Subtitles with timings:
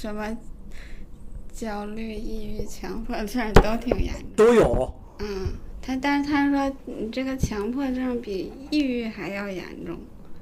[0.00, 0.34] 什么
[1.52, 4.46] 焦虑、抑郁、强迫症都挺严重。
[4.46, 4.94] 都有。
[5.18, 5.48] 嗯，
[5.82, 9.98] 他但是他说你这个强迫症比抑郁还要严重。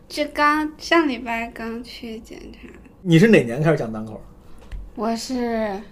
[0.09, 2.69] 这刚上礼拜刚去检查，
[3.03, 4.21] 你是哪年开始讲单口？
[4.95, 5.83] 我是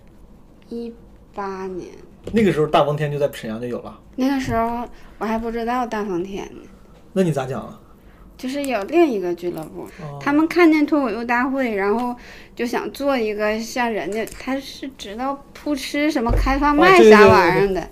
[0.69, 0.95] 一
[1.35, 1.89] 八年，
[2.33, 4.01] 那个时候大风天就在沈阳就有了。
[4.15, 4.89] 那个时候
[5.19, 6.61] 我还不知道大风天呢，
[7.13, 7.81] 那你咋讲啊？
[8.37, 12.15] 就是有另一个俱乐部，哦他们看见脱口秀大会，然后
[12.55, 17.89] 就想做一个像人家，他是知道扑哧什么开放麦啥哦对对对玩意儿的，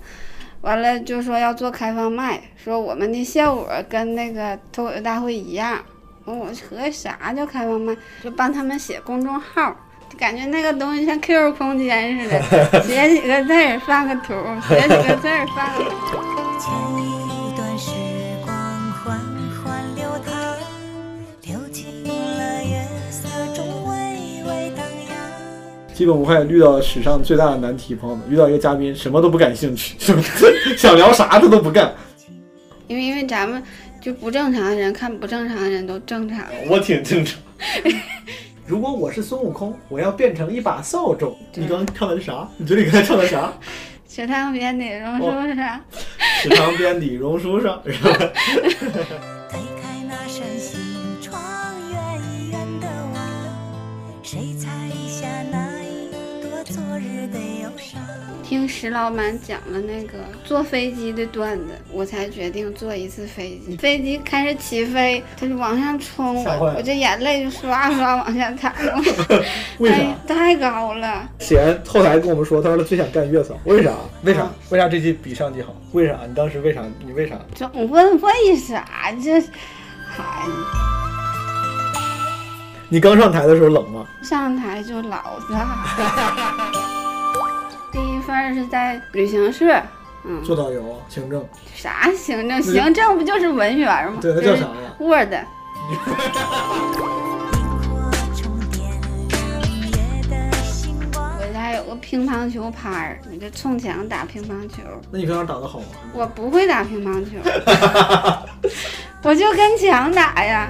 [0.61, 5.79] 完了就说要做开放麦，说我们的效果跟那个脱口秀大会一样。
[6.25, 7.95] 我合啥叫开放麦？
[8.23, 9.75] 就帮他们写公众号，
[10.09, 14.33] 就感觉那个东西像 QQ 空间似的， 写几个字儿放个图，
[14.67, 17.14] 写几个字儿放个图。
[25.95, 29.95] 基本无害遇到史上最大的难题，朋友们，遇到一个嘉宾什么都不感兴趣，
[30.75, 31.95] 想聊啥他都不干。
[32.87, 33.63] 因为因为咱们
[34.01, 37.39] 就不正常的人看不正常的人都正常，我挺正常。
[38.67, 41.33] 如果我是孙悟空，我要变成一把扫帚。
[41.53, 42.45] 你刚刚唱的是啥？
[42.57, 43.53] 你嘴里刚才唱的啥？
[44.05, 45.81] 池塘边的榕树上，
[46.43, 48.11] 池塘边的榕树上，是吧？
[49.49, 50.77] 推开那扇心
[51.21, 51.41] 窗，
[51.89, 53.17] 远远的望，
[54.21, 54.69] 谁采
[58.43, 63.75] 听石老板讲了那个坐飞机的段子，我才决定坐一次飞机。
[63.81, 68.71] 飞机开始起飞，它就往上冲，我这眼泪就刷刷往下淌。
[69.79, 69.95] 为啥？
[69.95, 73.91] 哎太高了，显然后台跟我们说，他说他最想干月嫂，为啥？
[74.21, 74.49] 为啥嗯？
[74.69, 75.75] 为啥这季比上季好？
[75.93, 76.19] 为啥？
[76.27, 76.83] 你当时为啥？
[77.03, 77.35] 你为啥？
[77.55, 78.85] 总问为啥
[79.23, 79.41] 这？
[80.07, 80.45] 嗨，
[82.89, 84.05] 你刚上台的时候冷吗？
[84.21, 85.87] 上台就老大。
[87.91, 89.81] 第一份是在旅行社，
[90.23, 92.61] 嗯，做导游、行政，啥行政？
[92.61, 94.19] 行政不就是文员吗？
[94.21, 95.33] 对，那就是叫啥呀？Word。
[95.91, 96.15] 萤火
[98.33, 99.39] 虫点亮
[99.91, 99.97] 夜
[100.29, 101.31] 的星光。
[101.39, 104.81] 我家有个乒乓球拍儿，你就冲墙打乒乓球。
[105.11, 105.85] 那你平常打的好吗？
[106.13, 107.31] 我不会打乒乓球，
[109.23, 110.69] 我就跟墙打呀。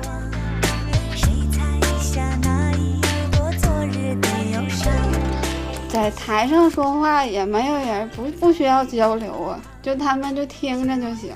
[6.06, 11.32] 在台上说话也没有人，不不需要交流啊，就他们就听着就行。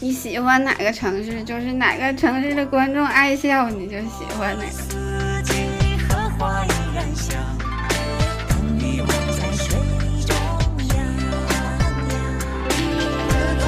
[0.00, 4.70] 你喜欢哪个城市，就是哪个城市的观众爱笑，你就喜欢哪个。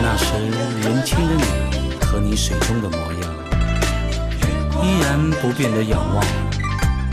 [0.02, 0.34] 那时
[0.82, 3.32] 年轻的你和你水中的模样，
[4.82, 6.22] 依然不变的仰望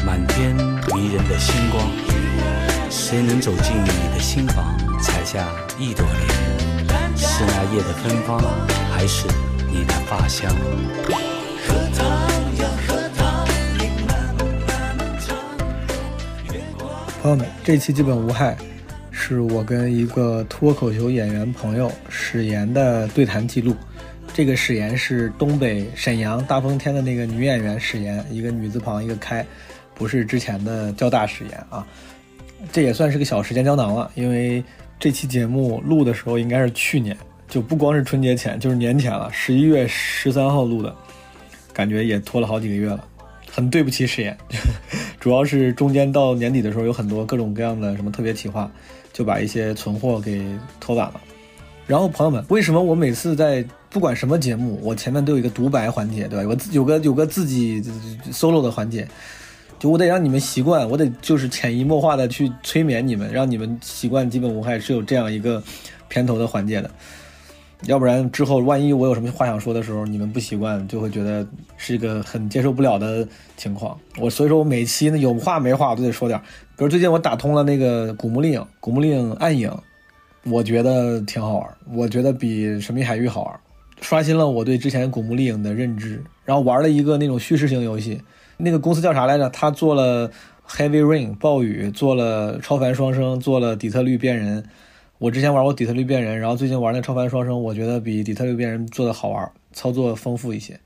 [0.05, 0.53] 满天
[0.93, 1.81] 迷人的星光。
[2.91, 5.47] 谁能走进你的心房，采下
[5.79, 7.17] 一朵莲？
[7.17, 8.37] 是那夜的芬芳，
[8.91, 9.29] 还是
[9.71, 10.53] 你的发香？
[17.21, 18.57] 朋友们，这期基本无害，
[19.09, 23.73] 是我跟一个脱口秀演员朋友史岩的对谈记录。
[24.33, 29.45] 这个史岩是东北沈阳大风天的那个女演员史岩，一个女字旁一个开，
[29.93, 31.87] 不是之前的交大史岩啊。
[32.71, 34.63] 这也算是个小时间胶囊了，因为
[34.99, 37.15] 这期节目录的时候应该是去年，
[37.47, 40.95] 就不光是春节前，就是年前了，十一月十三号录的，
[41.73, 43.03] 感觉也拖了好几个月了，
[43.49, 44.37] 很对不起史岩。
[45.19, 48.71] 主要是中间到年底的时候有很多各种各样的什么特别企划，
[49.13, 50.43] 就把一些存货给
[50.79, 51.21] 拖晚了。
[51.87, 56.43] 然后朋友们，为什么我每次在不管什么节目，我前面都有一个独白环节，对吧？
[56.43, 57.83] 有个自有个有个自己
[58.31, 59.05] solo 的环节，
[59.81, 65.63] 就我得让你们习惯，我得就是潜移默化的去催眠你们，让你们习惯基本无害是有这样一个
[66.07, 66.91] 片头的环节的。
[67.85, 71.43] 要不然之后万一我有什么话想说的时候，你们不习惯，就会觉得
[71.77, 73.27] 是一个很接受不了的
[73.57, 73.99] 情况。
[74.19, 76.39] 我所以说我每期呢有话没话我都得说点。
[76.77, 79.75] 比如最近我打通了那个《古墓丽影》，《古墓丽影》暗影，
[80.43, 83.59] 我觉得挺好玩，我觉得比《神秘海域》好玩，
[83.99, 86.23] 刷新了我对之前《古墓丽影》的认知。
[86.45, 88.21] 然后玩了一个那种叙事型游戏，
[88.61, 89.49] 那个公司叫啥来着？
[89.49, 90.29] 他做了
[90.67, 94.63] 《Heavy Rain》暴雨，做了《超凡双生》，做了《底特律变人》。
[95.17, 100.79] 我之前玩过底特律变人，然后最近玩那超凡双生，我觉得比底特律变人做的好玩，操作丰富一些。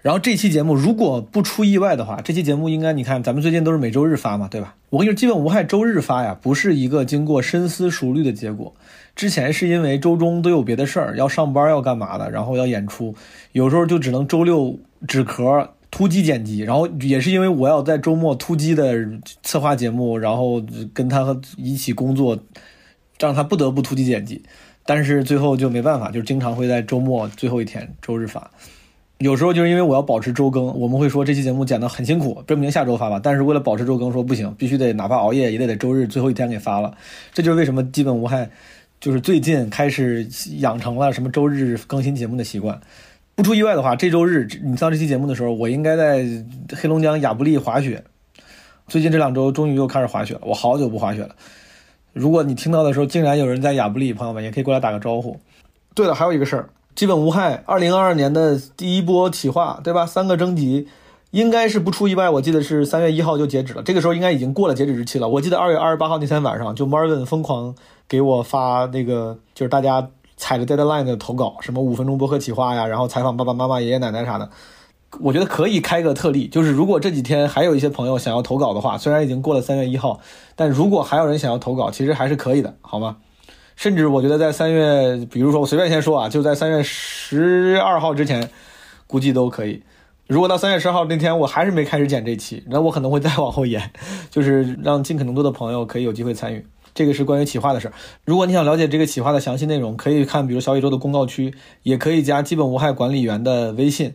[0.00, 4.74] 然后这期节目如果不出意外的话，这期节目应该你看咱们最近都是每周日发嘛，对吧？
[4.88, 8.74] 我跟你说，基本无害周日发呀，不是一个经过深思熟虑的结果。
[9.14, 13.14] 之前是因为周中都有别的事儿，要上班要干嘛的，然后要演出，
[13.52, 18.94] 有时候就只能周六止壳突击剪辑，然后也是因为我要在周末突击的
[19.42, 20.62] 策划节目，然后
[20.94, 22.38] 跟他一起工作，
[23.18, 24.42] 让他不得不突击剪辑。
[24.86, 28.50] 但是最后就没办法，就经常会在周末最后一天周日发。
[29.18, 33.20] 有时候就是因为我要保持周更，我们会说这期节目剪得很辛苦，证明下周发吧。
[33.22, 36.96] 但是为了保持周更，说不行，必须得哪怕熬夜也得在周日最后一天给发了。
[37.34, 38.48] 这就是为什么基本无害，
[38.98, 40.26] 就是最近开始
[40.60, 42.80] 养成了什么周日更新节目的习惯。
[43.40, 46.26] 不出意外的话，这周日你上这期节目的时候，我应该在
[46.76, 48.04] 黑龙江亚布力滑雪。
[48.86, 51.34] 最近这两周终于又开始滑雪了，我好久不滑雪了。
[52.12, 55.40] 如果你听到的时候竟然有人在亚布力，朋友们也可以过来打个招呼。
[55.94, 57.62] 对了，还有一个事儿，基本无害。
[57.64, 60.04] 二零二二年的第一波企划，对吧？
[60.04, 60.86] 三个征集，
[61.30, 63.82] 应该是不出意外，我记得是三月一号就截止了。
[63.82, 65.26] 这个时候应该已经过了截止日期了。
[65.26, 67.74] 我记得二月二十八号那天晚上，就 Marvin 疯狂
[68.06, 70.06] 给我发那个，就是大家
[70.40, 74.48] 踩着 deadline 的投稿，什么五分钟播客企划呀，然后采访爸爸妈妈、爷爷奶奶啥的。
[75.20, 80.18] 我觉得可以开个特例，就是如果这几天还有一些朋友想要投稿的话，虽然已经过了三月一号，
[80.56, 83.18] 但如果还有人想要投稿，其实还是可以的，好吗？
[83.76, 88.48] 甚至我觉得在三月，比如说我随便先说啊，就在三月十二号之前，
[89.06, 89.82] 估计都可以。
[90.26, 93.90] 如果到三月十号那天我还是没开始剪这期，那我可能会再往后延，
[94.30, 96.64] 就是让尽可能多的朋友可以有机会参与。
[96.94, 97.94] 这个是关于企划的事儿。
[98.24, 104.14] 如果你想了解这个企划的详细内容，可以看比如小宇宙的公告区，也可以加基本无害管理员的微信。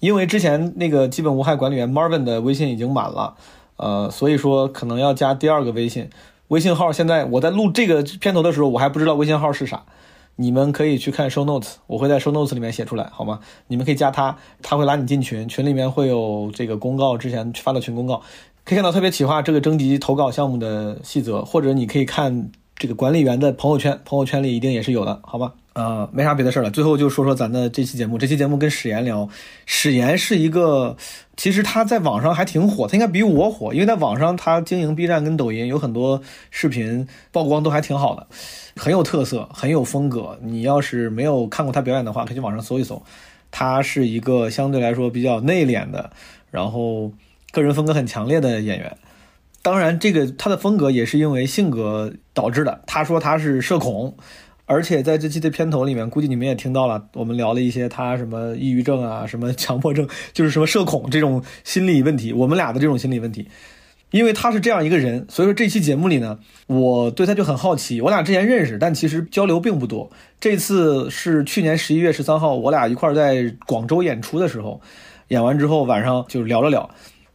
[0.00, 3.34] 因为之前那个基本无害管理员 Marvin 的微信已经满了，
[3.76, 6.08] 呃，所以说可能要加第二个微信。
[6.48, 9.84] 微信号现在我在录这个片头的时候，我还不知道微信号是啥。
[10.36, 13.40] 你们可以去看 show notes，我会在 show notes 里面写出来，好吗？
[13.66, 18.22] 你们可以加他，他会拉你进群，群里面会有这个公告，之前发的群公告，
[18.70, 25.52] 可以看到特别企划这个征集投稿项目的细则，或者你可以看这个管理员的朋友圈，朋友圈里一定也是有的，好吧？
[25.72, 26.70] 呃，没啥别的事儿了。
[26.70, 28.16] 最后就说说咱的这期节目。
[28.16, 29.28] 这期节目跟史岩聊，
[29.66, 30.96] 史岩是一个，
[31.36, 36.22] 其实他在网上还挺火，他应该比我火，因为在网上他经营 B 站跟抖音，有很多
[36.52, 38.24] 视频曝光都还挺好的，
[38.76, 40.38] 很有特色，很有风格。
[40.44, 43.02] 你要是没有看过他表演的话，可以去网上搜一搜。
[43.50, 46.08] 他是一个相对来说比较内敛的，
[46.52, 47.10] 然后
[47.52, 48.96] 个人风格很强烈的演员。
[49.62, 52.82] 当然，这个他的风格也是因为性格导致的。
[52.86, 54.16] 他说他是社恐。
[54.66, 63.48] 而且在这期的片头里面，估计你们也听到了，我们聊了一些他什么抑郁症啊，什么强迫症，就是什么社恐这种心理问题，我们俩的这种心理问题。
[64.12, 66.38] 因为他是这样一个人，所以说这期节目里呢，
[66.68, 68.00] 我对他就很好奇。
[68.00, 70.08] 我俩之前认识，但其实交流并不多。
[70.38, 74.80] 这次是去年十一月十三号，我俩一块在广州演出的时候，
[75.28, 76.88] 演完之后晚上就聊了聊。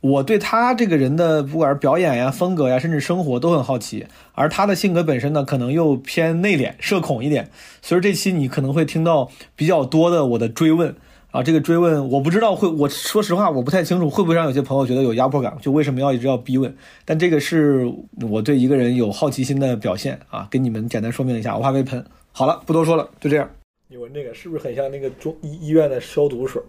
[0.06, 4.06] 我对他这个人的不管是表演呀、风格呀，甚至生活都很好奇。
[4.34, 7.50] 而他的性格本身呢，可能又偏内敛、社恐一点。
[7.82, 10.96] 所以这期你可能会听到比较多的我的追问
[11.32, 11.42] 啊。
[11.42, 16.72] 这个追问我不知道会，我说实话我不太清楚会不会让有些朋友觉得有压迫感，就为什么要一直要逼问？
[17.04, 17.92] 但这个是
[18.30, 20.48] 我对一个人有好奇心的表现啊。
[20.52, 22.06] 跟你们简单说明一下，我怕被喷。
[22.32, 23.50] 好了，不多说了，就这样。
[23.88, 26.62] 你闻这个是不是很像那个中医医院的消毒水？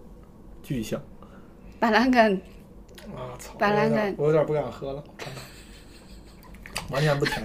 [0.63, 0.99] 巨像。
[1.79, 2.41] 板蓝根。
[3.15, 3.55] 啊操！
[4.17, 5.05] 我有点不敢喝了，
[6.91, 7.43] 完全不甜。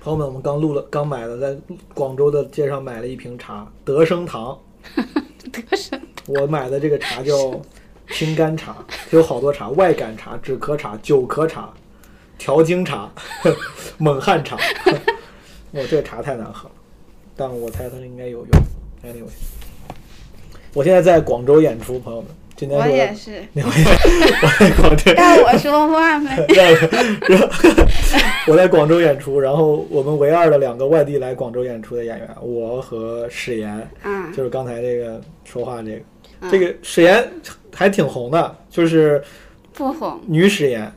[0.00, 1.56] 朋友们，我们刚录了，刚买了，在
[1.94, 4.58] 广州的街上买了一瓶茶，德生堂。
[5.52, 6.00] 德生。
[6.26, 7.60] 我买的这个茶叫
[8.08, 8.76] 清肝茶，
[9.10, 11.72] 有好多茶，外感茶、止咳茶、久咳茶、
[12.38, 13.12] 调经茶、
[13.98, 14.56] 蒙汗茶。
[15.70, 16.74] 我这个茶太难喝了，
[17.36, 18.48] 但我猜它应该有用。
[19.04, 19.30] Anyway，
[20.74, 22.30] 我现在在广州演出，朋友们。
[22.70, 23.62] 我也是， 我
[24.58, 25.12] 在广州。
[25.16, 26.30] 让我说话没？
[26.54, 27.40] 让
[28.46, 36.00] 我在广州演出，然后我们唯二的两个外地来广州演出的演员，我和史岩，嗯，就是刚才这个说话这个，
[36.50, 37.26] 这个史岩
[37.74, 39.22] 还挺红的，就是
[39.72, 40.92] 不红，女史岩。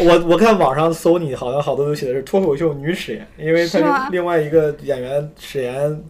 [0.00, 6.02] 我我看网上搜你，好像好多都写的是脱口秀女史岩，因为他是另外一个演员史岩。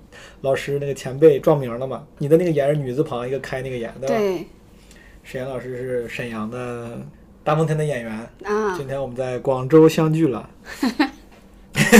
[0.44, 2.02] 老师那个前辈撞名了嘛？
[2.18, 4.14] 你的那个“言”是女字旁一个开那个“言”对吧？
[4.16, 4.46] 对。
[5.24, 7.00] 沈岩老师是沈阳的
[7.42, 8.12] 大风天的演员
[8.44, 8.76] 啊。
[8.76, 10.48] 今天我们在广州相聚了。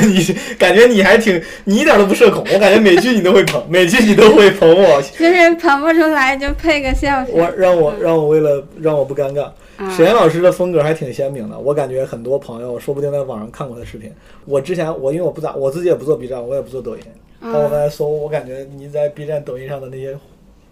[0.07, 0.23] 你
[0.59, 2.45] 感觉你还挺，你一点都不社恐。
[2.53, 5.01] 我感觉每句你都会捧， 每句你都会捧我。
[5.03, 7.25] 就是捧不出来就配个笑。
[7.31, 9.51] 我让我让我为了让我不尴尬，
[9.91, 11.59] 沈岩老师的风格还挺鲜明的。
[11.59, 14.13] 我感觉很多朋友说不定在网上看过他视频。
[14.45, 17.03] 我之前我因为我不咋，我自己也不做 B 站，我也不做抖音。
[17.41, 20.17] 但我刚才搜，我感觉你在 B 站、抖音上的那些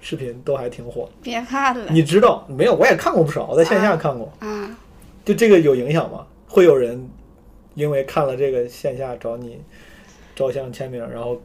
[0.01, 1.09] 视频都还挺火。
[1.23, 1.87] 别看了。
[1.91, 2.75] 你知道没有？
[2.75, 4.33] 我也看过不少，我在线下看过。
[4.39, 4.79] 啊。
[5.25, 6.27] 就这个有影响吗？
[6.49, 7.09] 会有人
[7.75, 9.61] 因为看了这个线下找你
[10.35, 11.41] 照相签名，然后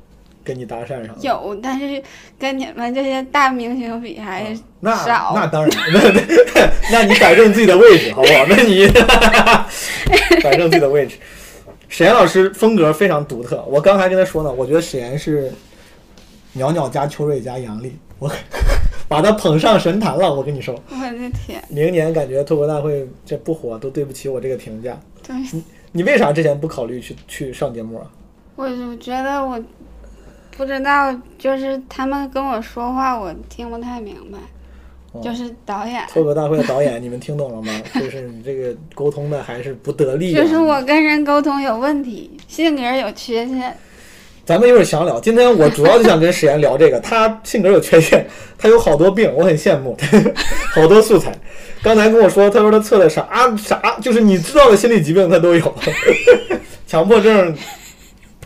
[0.48, 1.16] 跟你搭讪上了？
[1.22, 2.02] 有，但是
[2.40, 5.34] 跟你们这些大明星比还是那少。
[5.36, 8.46] 那当然，那那你摆正自己的位置好不好？
[8.48, 8.88] 那你
[10.42, 11.18] 摆正自己的位置。
[11.90, 15.52] 史 岩老师风格非常独特，我刚才跟他说呢，我觉得史岩是
[16.54, 18.32] 袅袅加秋瑞加杨笠，我
[19.10, 20.34] 把他捧上神坛了。
[20.34, 24.98] 我跟你说，我的天，明年感觉脱口大会这不火都对不起我这个评价。
[25.26, 28.08] 对，你你为啥之前不考虑去去上节目啊？
[28.56, 29.62] 我我觉得我
[30.58, 34.38] 不知道，就是他们跟我说话，我听不太明白。
[35.14, 37.72] 哦就是导演，脱口大会的导演，你们听懂了吗？
[37.96, 40.42] 就是你这个沟通的还是不得力、啊。
[40.42, 43.76] 就是我跟人沟通有问题，性格有缺陷。
[44.46, 45.20] 咱们一会儿详聊。
[45.20, 49.98] 今天我主要就想跟史岩聊这个，他性格有缺陷，他有好多病，我很羡慕，
[50.76, 51.38] 好多素材。
[51.82, 55.76] 刚才跟我说，他说他测的啥啥，就是你知道的心理疾病他都有，
[56.86, 57.56] 强迫症、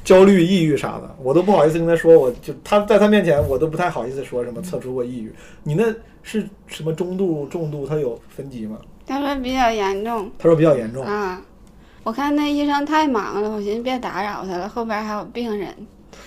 [0.04, 2.18] 焦虑、抑郁啥的，我都不好意思跟他说。
[2.18, 5.34] 我就他在他面前，我都不太好意思说什么测出过抑郁。
[5.64, 5.86] 你那
[6.24, 7.86] 是什么中度、重度？
[7.88, 8.78] 他有分级吗？
[9.06, 11.06] 他说比较严重他说比较严重。
[11.06, 11.42] 啊。
[12.04, 15.70] 我看那医生太忙了，我寻思别打扰他了，后边还有病人。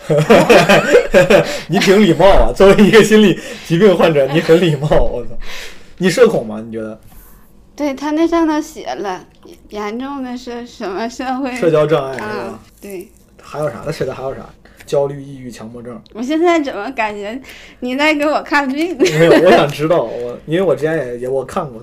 [1.69, 4.89] 你挺礼貌啊，作为一个心理疾病患者，你很礼貌。
[4.89, 5.31] 我操，
[5.99, 6.63] 你社恐吗？
[6.65, 6.99] 你觉得？
[7.75, 9.27] 对他那上头写了，
[9.71, 12.61] 严重的是什么社会社交障碍是吧啊？？
[12.81, 13.11] 对，
[13.55, 13.83] 还有啥？
[13.85, 14.45] 他写的还有啥？
[14.85, 16.03] 焦虑、抑郁、强迫症。
[16.13, 17.41] 我现在怎么感觉
[17.79, 18.99] 你在给我看病？
[18.99, 21.81] 没有，我想知道，我因为我之前也也我看过，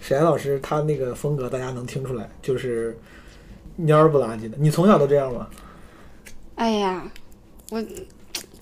[0.00, 2.98] 沈岩老师他那个风格大家能听出来，就是
[3.78, 4.56] 蔫儿不拉几的。
[4.58, 5.46] 你从小都这样吗？
[6.56, 7.04] 哎呀，
[7.70, 7.80] 我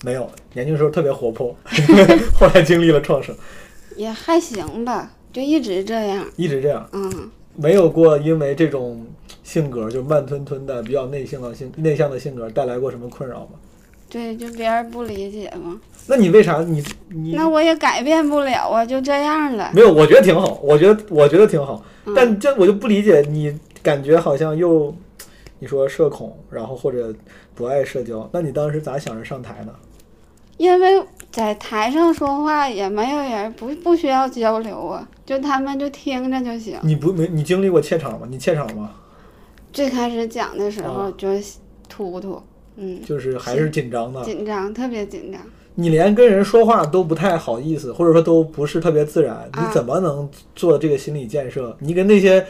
[0.05, 1.57] 没有，年轻时候特别活泼，
[2.39, 3.35] 后来经历了创伤，
[3.97, 6.25] 也还行吧，就一直这样。
[6.37, 9.05] 一直这样，嗯，没有过因为这种
[9.49, 13.53] 性格就慢吞吞的、比较内向的性内向的性格带来过什么困扰吗？
[14.11, 15.81] 对，就别人不理解嘛。
[16.07, 19.71] 那你为啥你你那我也改变不了啊，就这样了。
[19.73, 19.91] 没有？
[19.91, 24.95] 我觉得挺好，我觉得我觉得挺好，嗯但这我就不理解，你感觉好像又
[25.59, 27.15] 你说社恐，然后或者
[27.55, 29.73] 不爱社交，那你当时咋想着上台呢？
[30.59, 36.79] 因为在台上说话也没有人，不不需要交流啊，就他们就听着就行。
[36.83, 38.27] 你不没你经历过怯场吗？
[38.31, 38.91] 你怯场吗？
[39.79, 41.29] 最开始讲的时候哦就
[41.89, 42.43] 突突，
[42.75, 45.41] 嗯，就是还是紧张的，紧张，特别紧张。
[45.77, 51.77] 你连跟人说话都不太好意思，或者说都不是特别自然，你啊怎么能做这个心理建设？
[51.79, 52.45] 你跟那些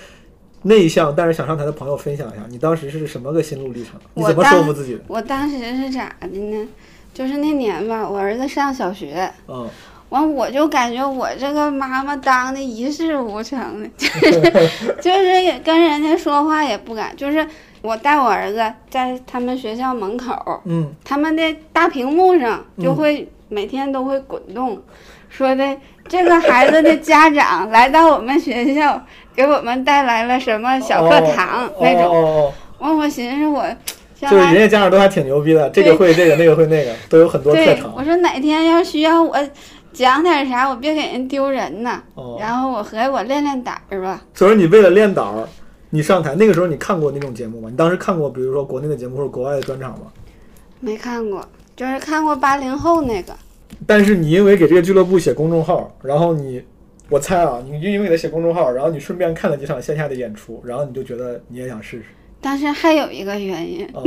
[0.63, 4.01] 内向但是想上台的朋友分享一下，你当时是什么个心路历程？
[4.15, 5.01] 你怎么说服自己的？
[5.07, 6.67] 我当时是咋的呢？
[7.13, 9.69] 就是那年吧，我儿子上小学，嗯，
[10.11, 14.41] 完我就感觉我这个妈妈当的一事无成的，就是
[15.03, 17.47] 就是也跟人家说话也不敢，就是
[17.83, 24.81] 我带我儿子在他们学校门口，嗯，他们的大屏幕上就嗯会、每天都会滚动，
[25.29, 25.77] 说的
[26.09, 29.01] 这个孩子的家长来到我们学校，
[29.37, 32.05] 给我们带来了什么小课堂、哦那种。
[32.05, 33.67] 哦哦哦完、我寻思我
[34.15, 38.05] 将就是人家家长都还挺牛逼的，这个会这个，那个会那个，都有很多特对，长我。
[38.05, 39.37] 说哪天要需要我
[39.93, 42.03] 讲点啥，我别给人丢人呐。
[42.15, 44.23] 哦，然后我合计我练练胆儿吧。
[44.35, 45.49] 所以说你为了练胆儿，
[45.91, 47.69] 你上台那个时候你看过那种节目吗？
[47.71, 50.07] 你当时看过，比如说国内的节目或者国外的专场吗？
[50.81, 53.35] 没看过，就是看过八零后那个。
[53.87, 56.63] 但是你因为给这个俱乐部写公众号，然后你，
[57.09, 62.05] 我猜啊，你就因为给他写公众号，然后你顺便看了几场线下的演出，然后你就觉得你也想试试。
[62.41, 64.05] 但是还有一个原因，哦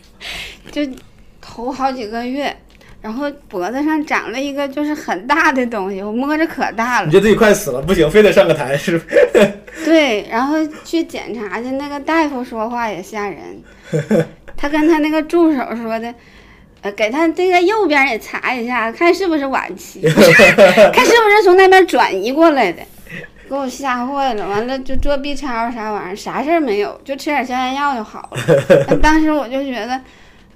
[0.72, 0.82] 就
[1.40, 2.56] 头好几个月，
[3.02, 7.06] 然后脖子上长了一个就是很大的东西，我摸着可大了。
[7.06, 9.52] 你觉得自己快死了，不行，非得上个台，是不是？
[9.84, 13.62] 对，然后去检查去，那个大夫说话也吓人，
[14.56, 16.14] 他跟他那个助手说的。
[16.82, 20.00] 呃，给他这个右边也查一下，看是不是晚期，
[20.94, 22.80] 看是不是从那边转移过来的，
[23.50, 24.48] 给我吓坏了。
[24.48, 28.96] 完了就做 B 超啥玩意儿，啥事儿没有，就吃点消炎药就好了。
[28.96, 30.00] 当时我就觉得，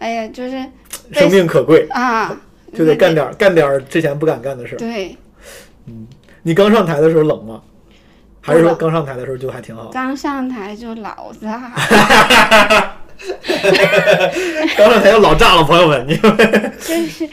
[0.04, 0.62] 哎呀，就是
[1.12, 2.36] 生命可贵，啊，
[2.76, 4.78] 就得干点儿干点儿之前不敢干的事儿。
[4.78, 5.16] 对，
[6.42, 7.62] 你刚上台的时候冷吗？
[8.42, 9.84] 还是说刚上台的时候就还挺好？
[9.86, 11.72] 刚上台就老炸，
[14.76, 16.36] 刚上台就老炸了，朋友们，你们
[16.84, 17.26] 就是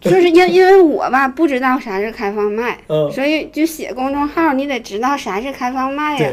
[0.00, 6.30] 就是因因为我吧不知道啥是开放麦，嗯所以就写公众号，你得知道啥是开放麦呀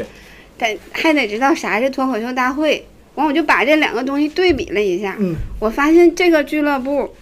[0.56, 2.86] 对，得还得知道啥是脱口秀大会。
[3.14, 7.14] 完我就把这两个东西对比了一下，嗯我发现这个俱乐部，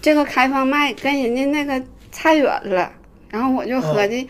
[0.00, 2.92] 这个开放麦跟人家那个差远了，
[3.30, 4.28] 然后我就合计。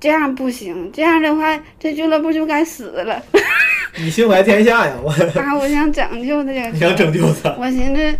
[0.00, 3.22] 这样不行，这样的话，这俱乐部就该死了。
[3.96, 7.56] 你心怀天下呀，我啊，我想拯救这个，你想拯救他？
[7.58, 8.18] 我寻思，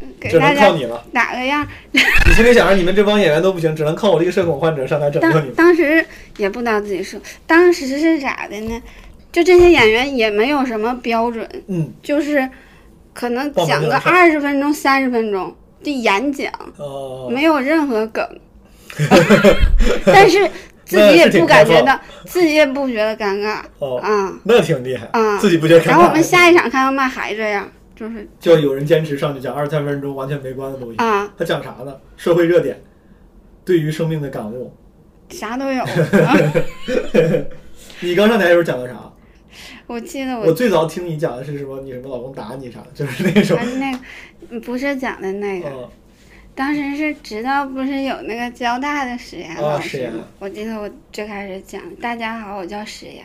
[0.00, 1.04] 只给大家能靠你了。
[1.12, 1.66] 打个样。
[1.92, 5.54] 你心里想着你们这帮演员都不行，只能靠我这个社恐患者上台拯救你当们。
[5.56, 6.06] 当时
[6.38, 8.80] 也不知道自己说，当时是咋的呢？
[9.36, 12.48] 就这些演员也没有什么标准，嗯，就是
[13.12, 18.26] 可能讲个二十分钟、三十分钟的演讲，哦，没有任何梗，
[20.06, 20.50] 但是
[20.86, 25.36] 自己也不感觉到，自己也不觉得尴尬哦，啊那挺厉害啊。
[25.36, 25.88] 自己不觉得尴尬。
[25.90, 30.96] 然后我们下一场开放麦还这样，就是就有人坚持上去讲二十三分钟完全没关的东西。
[30.96, 31.94] 啊，他讲啥呢？
[32.16, 32.82] 社会热点，
[33.66, 34.74] 对于生命的感悟。
[35.28, 35.82] 啥都有。
[36.24, 36.34] 啊
[38.00, 38.94] 你刚上台的时候讲的啥？
[39.86, 41.80] 我记得我最早听你讲的是什么？
[41.80, 43.64] 你什么老公打你啥的，就是那种啊。
[43.78, 43.92] 那
[44.48, 45.88] 个不是讲的那个，嗯，
[46.54, 50.24] 当时是知道不是有那个交大的史岩老师吗？
[50.40, 53.24] 我记得我最开始讲，大家好，我叫史岩。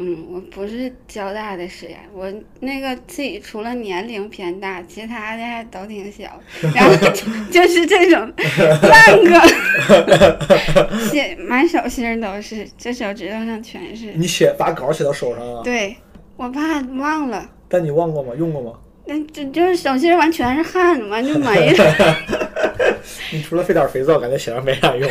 [0.00, 6.40] 嗯，我不是交大的实验，我那个自己除了年龄偏大，其他的还都挺小，
[6.72, 8.32] 然后就 就是这种
[8.80, 14.12] 半个， 写满手心儿都是，这手指头上全是。
[14.14, 15.62] 你写把稿写到手上啊？
[15.64, 15.96] 对，
[16.36, 18.32] 我怕忘了，但你忘过吗？
[18.38, 18.72] 用过吗？
[19.04, 22.16] 那这就是手心儿完全是汗，完就没了。
[23.32, 25.10] 你除了费点肥皂，感觉写上没啥用。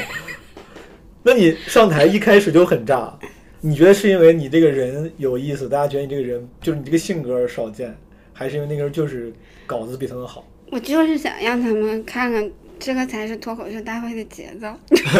[1.23, 3.13] 那你上台一开始就很炸，
[3.61, 7.95] 你觉得是因为你这个人有意思，大家觉得你这个人就是你这个性格少见，
[8.33, 9.33] 还是因为那个人就是
[9.65, 10.43] 稿子比他们好？
[10.69, 14.67] 我就是想让他们看看，这个才是脱口秀大会的节奏。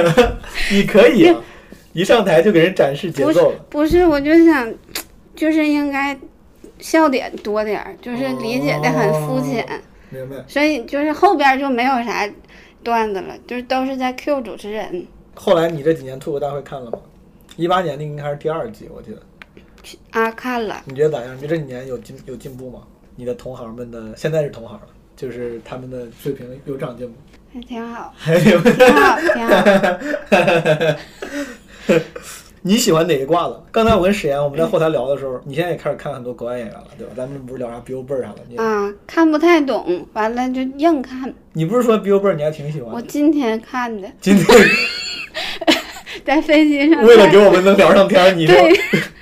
[0.71, 1.41] 你可以啊，
[1.93, 3.65] 一上台就给人展示节不是奏了。
[3.69, 4.71] 不是，我就想，
[5.35, 6.17] 就是应该
[6.79, 9.65] 笑点多点儿，就是理解的很肤浅，
[10.09, 10.35] 明白。
[10.47, 12.29] 所以就是后边儿就没有啥
[12.83, 16.99] 段子了，就是都是在 Q 主持人后来你这几年脱口大会看了吗？
[17.57, 19.21] 一八年那个应该是第二季，我记得。
[20.11, 20.81] 啊，看了。
[20.85, 21.35] 你觉得咋样？
[21.35, 22.83] 你觉得这几年有进有进步吗？
[23.15, 27.15] 你的同行们的现在是同行了，就是他们的水平有长进吗？
[27.53, 29.55] 还挺好，还有，挺好，挺好。
[32.61, 33.63] 你喜欢哪一挂的？
[33.71, 37.13] 刚才我跟史岩我们在后台聊的时候，你现在也开始看很多国外演员了，对吧？
[37.15, 41.33] 咱们不是聊啥 Billboard 啥的，你、啊，看不太懂，完了就硬看。
[41.53, 42.93] 你不是说 Billboard 你还挺喜欢？
[42.93, 44.45] 我今天看的，今天
[46.27, 47.01] 在飞机上。
[47.05, 48.53] 为了给我们能聊上天儿，你说，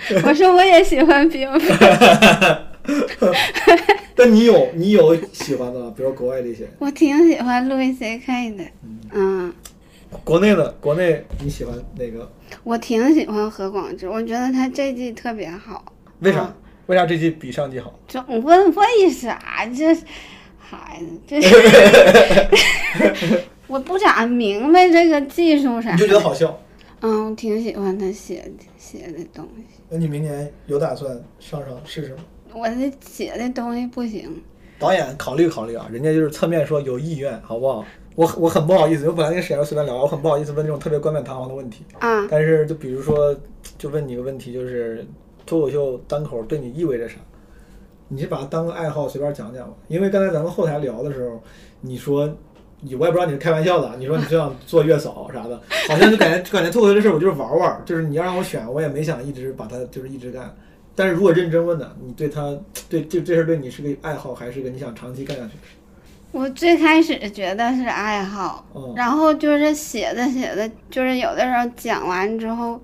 [0.10, 2.58] 对，我说我也喜欢 Billboard，
[4.15, 8.52] 但你有你有喜欢的吗，比如国外这些，我挺喜欢 Louis C.K.
[8.58, 8.63] 的，
[9.13, 9.54] 嗯，
[10.24, 12.32] 国内的国内你喜欢哪个？
[12.63, 15.86] 我挺喜欢何广智，我觉得他这季特别好。
[16.22, 16.39] 为啥？
[16.39, 16.56] 啊
[16.88, 17.94] 为啥这季比上季好？
[18.08, 19.39] 总问为啥？
[19.76, 19.96] 这
[20.60, 21.56] 孩子，这是
[23.68, 26.20] 我不咋明白这个技术啥你就觉得。
[26.20, 26.60] 好笑？
[27.01, 29.81] 嗯，我挺喜欢他写的写的东西。
[29.89, 32.25] 那你明年有打算上上试试吗？
[32.53, 34.41] 我这写的东西不行，
[34.79, 37.86] 导演考虑考虑啊，人家就是侧面说有意愿，好不好？
[38.15, 41.84] 我我很不好意思，我本来跟沈阳随便聊，我很不好意思问这种特别冠冕堂皇的问题。
[41.99, 43.36] 啊，但是就比如说，
[43.77, 45.05] 就问你一个问题，就是
[45.45, 47.17] 脱口秀单口对你意味着啥？
[48.08, 49.75] 你是把它当个爱好随便讲讲吧。
[49.89, 51.41] 因为刚才咱们后台聊的时候，
[51.81, 52.34] 你说
[52.86, 60.56] 你我也不知道你是开玩笑的，你说你就想做月嫂啥的，好像就感觉就感觉脱口秀这事儿我就是玩玩，就是你要让我选，我也没想一直把它就是一直干。
[60.95, 62.56] 但是如果认真问呢，你对他
[62.88, 65.54] 对这这事儿对你是个爱好，还是个你想长期干下去？
[66.32, 72.80] 我最开始觉得是爱好，哦然后就是写着写着，就是有的时候讲完之后，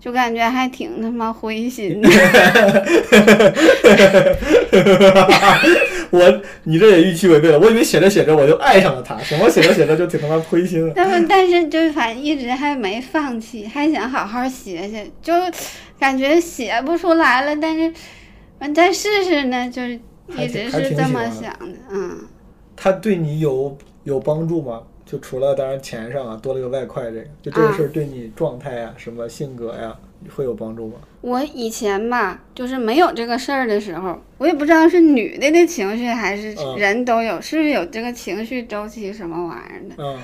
[0.00, 2.08] 就感觉还挺他妈灰心的。
[6.12, 10.92] 我你这也预期违背了，我以为写着写着我就爱上了他，什么写着写着就挺他妈亏心的。
[10.94, 15.32] 但是但是就是反正一直还没放弃，还想好好写写，就
[15.98, 17.92] 感觉写不出来了，但是
[18.58, 19.98] 完再试试呢，就是
[20.36, 22.18] 一直是这么想的，嗯。
[22.76, 24.82] 他对你有有帮助吗？
[25.04, 29.94] 就除了当然钱上啊，多了个外快这个，就这个事儿对你状态呀、什么性格呀，
[30.34, 30.94] 会有帮助吗？
[31.20, 39.94] 我以前吧，就是没有这个事儿的时候，我也不知道是女的的情绪还是嗯人都有，是不是有这个情绪周期什么玩意儿的？
[39.98, 40.18] 嗯，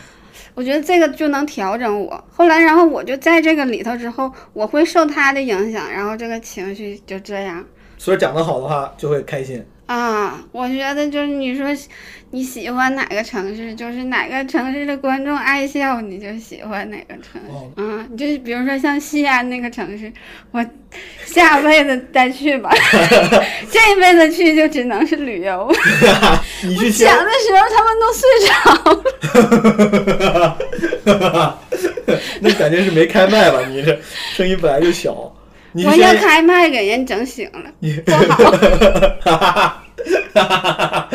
[0.55, 2.25] 我觉得这个就能调整我。
[2.31, 7.65] 后来，然后我就在这个里头之后，我会受他的影响，然后这个情绪就这样
[7.97, 9.65] 所以讲得好的话就会开心。
[9.89, 10.41] 啊。
[10.53, 11.67] 我觉得就是你说
[12.31, 17.49] 你喜欢哪个城市，就是哪个城市的观众爱笑，你就喜欢哪个城市。
[17.49, 20.13] 哦啊，就是比如说像西安那个城市，
[20.51, 20.65] 我
[21.25, 22.71] 下辈子再去吧，
[23.71, 25.71] 这辈子去就只能是旅游。
[26.65, 28.55] 你去西安，讲的时候他们都睡着
[28.93, 30.59] 了。
[32.41, 33.61] 那感觉是没开麦吧？
[33.69, 33.99] 你这
[34.35, 35.33] 声音本来就小，
[35.79, 39.83] 你我要开麦给人整醒了，你不好。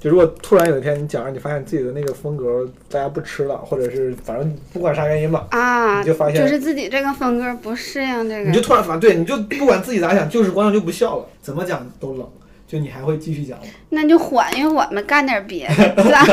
[0.00, 12.26] 就就如果突然有一天你讲着你发现自己的那个风格大家不吃了，或者是反正不管啥原因吧，啊，你就发现就是自己这个风格不适应这个你就，突然发，对，你就不管自己咋想，就是观众就不笑了，怎么讲都冷，
[12.68, 13.64] 就你还会继续讲吗？
[13.90, 16.24] 那就缓一缓吧，干点别的，找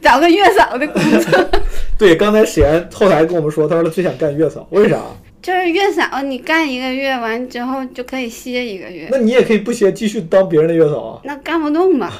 [0.00, 1.44] 找个月嫂的工作。
[1.98, 4.98] 对，刚才史岩后台跟我们说，他说他最想干月嫂，为啥？
[5.42, 11.20] 就是月嫂，你干一个月完之后就可以歇一个月，那你也可以不歇，继续当别人的月嫂啊。
[11.24, 12.12] 那干不动吧。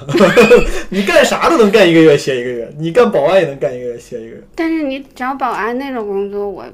[0.90, 4.42] 你干啥都能干一个月歇一个月，你干保安也能干一个月歇一个月。
[4.54, 6.64] 但是你找保安那种工作，我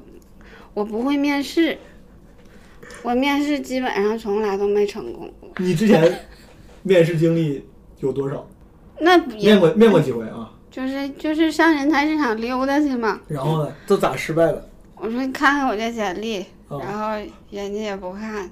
[0.75, 1.79] 我不会面试，
[3.03, 5.51] 我面试基本上从来都没成功过。
[5.59, 6.27] 你之前
[6.83, 7.65] 面试经历
[8.01, 8.47] 有多少？
[9.01, 10.51] 那面过面过几回啊？
[10.71, 13.21] 就是就是上人才市场溜达去嘛。
[13.29, 14.69] 然后呢，都咋失败的？
[15.03, 17.09] 我说你看看我这简历，哦然后
[17.51, 18.49] 人家也不看。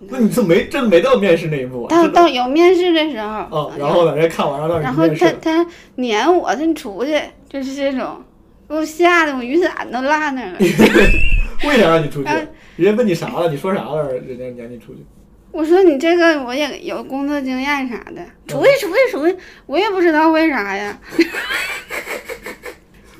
[0.00, 1.88] 那你这没真没到面试那一步啊？
[1.88, 8.22] 到真的到有面试的时候，哦，然后呢，人家看完了让然后你面他了，他撵我，他你出去，就是这种，
[8.68, 10.58] 给我吓得我雨伞都落那儿了。
[11.66, 12.28] 为啥让你出去？
[12.28, 13.48] 哎人家问你啥了？
[13.50, 14.12] 你说啥了？
[14.12, 15.06] 人家撵你出去。
[15.52, 20.98] 我说你这个我也有工作经验啥的，出去出去出去，我也不知道为啥呀。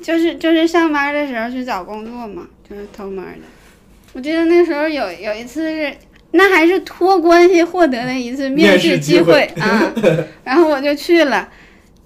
[0.03, 3.39] 就是就是上班的时候去找工作嘛，就是偷摸的。
[4.11, 5.91] 我记得那时候有有一次是，
[6.31, 9.93] 那还是托关系获得的一次面面试试机机会会 啊，
[10.43, 11.49] 然后我就去了，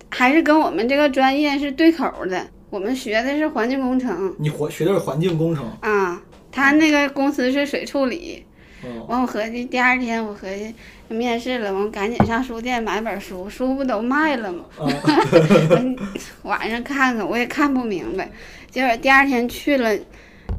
[0.09, 2.47] 还是跟我们这个专业是对口的。
[2.69, 8.45] 我们学的是环境工程你环学的是环境工程，啊，他那个公司是水处理，
[8.83, 10.73] 哦，完，我合计第二天我合计
[11.07, 14.65] 面试了，完赶紧上书店买本书，书不都卖了吗？
[14.77, 14.85] 啊，
[16.43, 18.29] 完晚上看看，我也看不明白。
[18.69, 19.97] 结果第二天去了，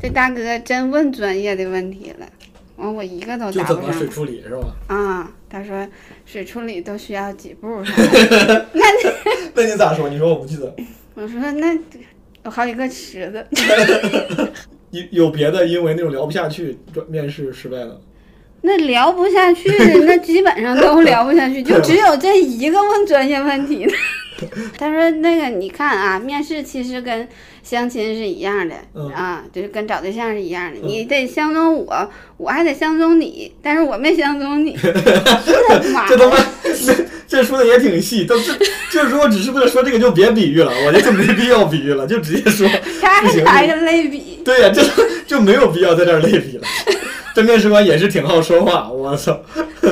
[0.00, 2.26] 这大哥真问专业的问题了，
[2.76, 4.74] 完我一个都答不上怎么水处理是吧？
[4.88, 5.32] 啊。
[5.50, 5.88] 他说
[6.26, 9.10] 水处理都需要几步啥的， 那你
[9.56, 10.06] 那你咋说？
[10.10, 10.76] 你说我不记得。
[11.14, 11.74] 我说那
[12.44, 13.46] 有好几个池子，
[14.90, 17.98] 有有别的，因为那种聊不下去，转面试失败了。
[18.62, 19.70] 那聊不下去，
[20.04, 23.92] 那基本上都聊不下去，就只有这一个问专业问题的。
[24.78, 27.26] 他说：“那个，你看啊，面试其实跟
[27.60, 30.78] 相亲是一样的、嗯啊，就是跟找对象是一样的。
[30.80, 34.76] 你得相中我，我还得相中你，但是我没相中你。
[34.78, 36.94] 这他妈这他妈，这
[37.26, 38.54] 这说的也挺细，都这
[38.92, 42.68] 就是说，只是为了说这个就别比喻了，我觉得就没必要比喻了，就直接说。
[43.02, 44.80] 还来个类比，对呀、这
[45.26, 46.62] 就没有必要在这儿类比了。
[47.34, 49.38] 这面试官也是挺好说话，我操！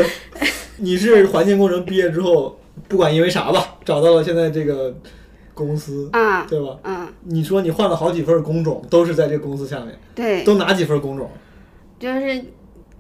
[0.79, 4.95] 你是环境工程毕业之后，不管因为啥吧，找到了现在这个
[5.55, 6.77] 公司，啊，对吧？
[6.85, 11.31] 嗯，你说你换了好几份工种，都是在这个公司下面，对，都哪几份工种？
[11.99, 12.45] 就是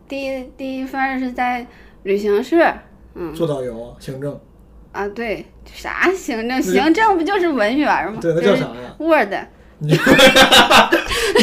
[0.08, 1.66] 第一第一份是在
[2.04, 2.56] 旅行社，
[3.14, 4.40] 嗯做导游、行政，
[4.92, 6.62] 啊，对，啥行政？
[6.62, 8.18] 行政不就是文员吗？
[8.22, 9.34] 对，那叫啥呀？Word。
[9.78, 9.98] 你， 你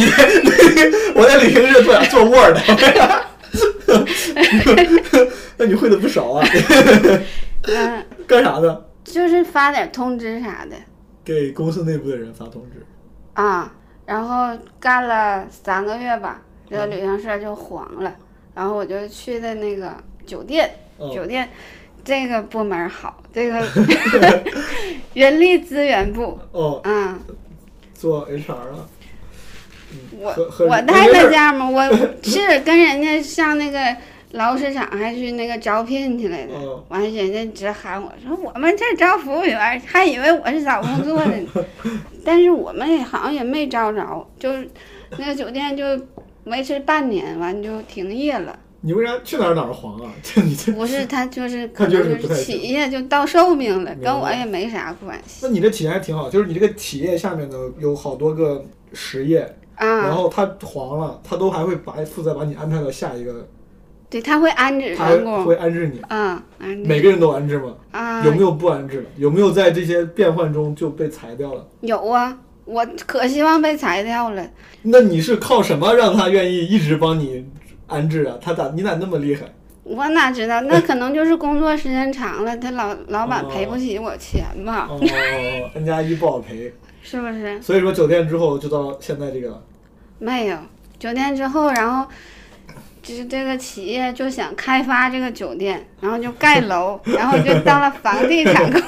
[1.16, 2.58] 我在旅行社做做 Word，
[5.58, 6.48] 那你会的不少啊。
[7.64, 8.90] 嗯， 干啥的？
[9.04, 10.76] 就是发点通知啥的
[11.24, 12.84] 给公司内部的人发通知。
[13.34, 13.72] 啊。
[14.06, 14.50] 然后
[14.82, 18.14] 干了三个月吧，这个旅行社就黄了，
[18.54, 19.94] 然后我就去的那个
[20.26, 21.48] 酒店，哦酒店
[22.04, 23.66] 这个部门好，这个
[25.14, 27.18] 人力资源部，哦，嗯，
[27.94, 28.90] 做 HR 了。
[30.18, 30.34] 我
[30.68, 31.84] 我待在家嘛，我
[32.24, 33.96] 是跟人家上那个
[34.32, 41.66] 劳务市场还去那个招聘去来的哦，完、人家直喊我说我们这儿招服务员，还以为我是找工作的呢，
[42.26, 44.68] 但是我们也好像也没招着，就是
[45.18, 45.84] 那个酒店就
[46.46, 48.58] 维持半年，完就停业了。
[48.86, 50.12] 你为啥去哪儿哪儿黄啊？
[50.22, 60.12] 这 你这，不是他就是可能就是企业就到寿命了，跟我也没啥关系那你这企业还挺好，就是你这个企业下面呢有好多个实业，然啊。
[60.12, 63.48] 后他黄了，他都还会把负责把你安排到下一个，
[64.10, 66.02] 对，他会安置他还员工会安置你。
[66.10, 67.74] 嗯，安置每个人都安置吗？
[67.92, 69.06] 啊有没有不安置的？
[69.18, 71.68] 有没有在这些变换中就被裁掉了？
[71.82, 74.46] 有啊，我可希望被裁掉了。
[74.84, 77.46] 那你是靠什么让他愿意一直帮你
[77.88, 78.38] 安置啊？
[78.42, 79.44] 他咋你咋那么厉害？
[79.84, 80.62] 我哪知道？
[80.62, 84.88] 那可能就是工作时间长了，他老老板赔不起我钱吧？
[84.90, 84.98] 哦
[85.76, 87.62] ，N 加一不好赔，是不是？
[87.62, 89.62] 所以说酒店之后就到现在这个了。
[90.20, 90.58] 没有
[90.98, 92.10] 酒店之后，然后
[93.02, 98.82] 就是这个企业就想开发这个酒店，然后就盖楼，然后就当了房地产公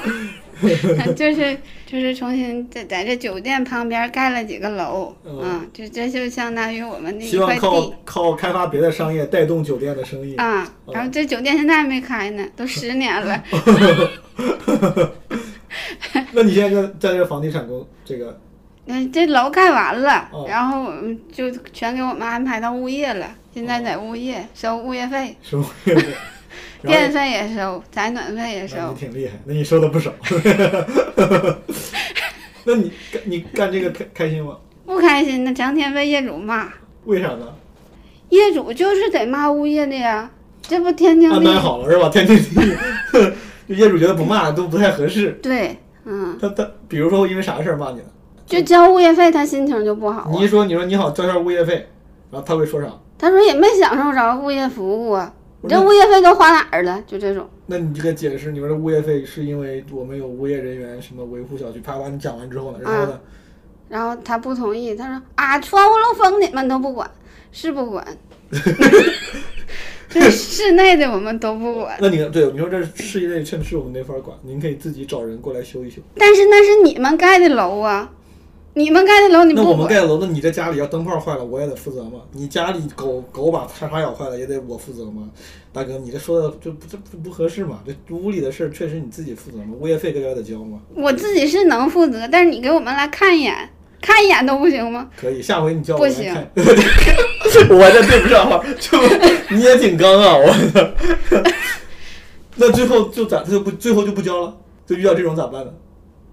[1.14, 10.34] 就是就是重新在在这酒店旁边盖了几个楼，嗯就，这这就相当于我们那一希望靠块地靠开发别的商业带动酒店的生意。
[10.36, 10.66] 啊。
[10.90, 13.42] 然后这酒店现在还没开呢，都十年了。
[16.32, 18.38] 那你现在在在这个房地产工这个
[18.84, 20.92] 那这楼盖完了哦，然后
[21.32, 23.26] 就全给我们安排到物业了。
[23.52, 26.06] 现在在物业收物业费，收物业费？
[26.86, 28.94] 电费也收，采暖费也收你。
[28.94, 30.12] 挺厉害，那你收的不少。
[32.64, 34.56] 那你干你干这个开开心吗？
[34.84, 36.68] 不开心那，成天被业主骂。
[37.06, 37.52] 为啥呢？
[38.28, 40.30] 业主就是得骂物业的呀，
[40.62, 41.46] 这不天经地义。
[41.46, 42.08] 排好了是吧？
[42.08, 42.76] 天经地义。
[43.68, 45.32] 就业主觉得不骂都不太合适。
[45.42, 48.06] 对，嗯，他他，比如说因为啥事儿骂你了？
[48.46, 50.46] 就交物业费，他心情就不好啊你一。
[50.46, 51.88] 说你说你好交下物业费，
[52.30, 52.88] 然后他会说啥？
[53.18, 57.02] 他说也没享受着物业服务啊，你这物业费都花哪儿了？
[57.06, 57.48] 就这种。
[57.66, 63.20] 那你这个解释，你说这物业费是因为我们有物业人员什么维护小区，啪把你讲完之后呢，然后呢？
[63.88, 67.10] 然后他不同意，他说啊，窗户漏风你们都不管，
[67.50, 68.06] 是不管。
[70.08, 76.00] 这室内的我们都不管， 那你对你说这事业内趁事我们没法管，您可以自己找人过来修一修。
[76.16, 78.10] 但是那是你们盖的楼啊，
[78.74, 79.62] 你们盖的楼你那。
[79.62, 82.20] 我们盖的楼，那你这家里要灯泡坏了，我也得负责吗？
[82.32, 85.28] 你家里狗狗把叉叉咬坏了，也得我负责吗？
[85.72, 87.80] 大哥，你这说的这不这不不合适嘛？
[87.86, 90.80] 这屋里的事儿确实你自己负责嘛，物业费该交得交嘛。
[90.94, 93.54] 我自己是能负责，但是你给我们来看一眼，
[94.06, 95.08] 看一眼都不行吗？
[95.20, 96.48] 可以，下回你叫我来不行看。
[96.56, 98.96] 我这对不上话，就
[99.50, 101.40] 你也挺刚啊，我操。
[102.54, 103.42] 那最后就咋？
[103.42, 105.70] 他就不最后就不交了，就遇到这种咋办呢？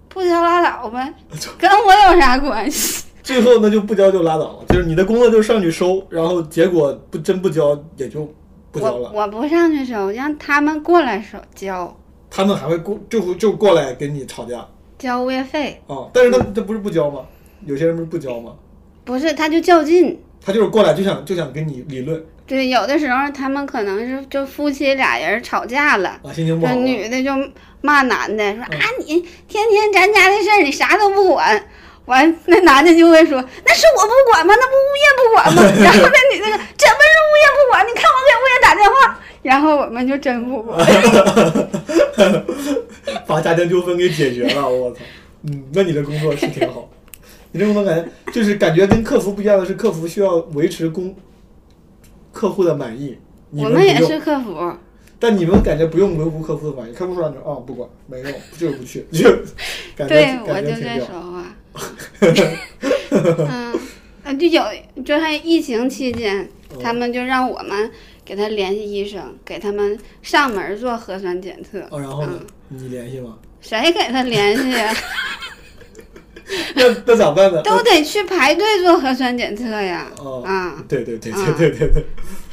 [0.08, 1.12] 不交拉倒呗，
[1.58, 3.04] 跟我有啥关系？
[3.24, 8.32] 最后那就不交就拉倒了，就是你的工作就是上去收，然后结果不真不交也就
[8.70, 9.10] 不交了。
[9.12, 11.96] 我不上去收，让他们过来收交
[12.30, 14.64] 他们还会过就会就过来跟你吵架
[14.98, 17.20] 交物业费，啊，但是他他不是不交吗？
[17.66, 18.52] 有些人不是不交吗？
[19.04, 20.18] 不是他就较劲。
[20.44, 26.82] 他就是过来就想就想跟你理论对，有的时候他们可能是就夫妻俩人吵架了，啊，心情不这好了。
[26.82, 27.30] 女的就
[27.80, 31.64] 骂男的说、嗯啊你天天咱家的事儿你啥都不管，
[32.04, 34.54] 完那男的就会说那是我不管吗？
[34.54, 35.62] 那不物业不管吗？
[35.82, 36.62] 然后那女的说怎么
[37.08, 37.80] 是物业不管？
[37.86, 38.94] 你看我给物业打电话，
[39.42, 40.78] 然后我们就真不管。
[43.26, 44.98] 把家庭纠纷给解决了，我操！
[45.44, 46.86] 嗯，那你的工作是挺好。
[47.54, 51.14] 你这工作感觉就是感觉跟客服不一样的是，客服需要维持公
[52.32, 53.16] 客户的满意，
[53.50, 54.72] 你我们也是客服，
[55.20, 59.30] 但你们感觉不用维护客户的满意，客户说你啊不管没用，就是不去，就
[59.94, 61.56] 感觉对我就这说话。
[63.12, 63.78] 嗯，
[64.24, 64.60] 啊就有
[65.04, 66.48] 就还疫情期间，
[66.82, 67.88] 他们就让我们
[68.24, 71.86] 给他联系医生，给他们上门做核酸检测。
[71.90, 72.40] 哦，然后呢
[72.70, 73.38] 嗯，你联系吗？
[73.60, 74.92] 谁给他联系呀？
[76.74, 77.62] 那那咋办呢？
[77.62, 80.10] 都得去排队做核酸检测呀。
[80.18, 82.04] 哦啊，对对对啊对对对对。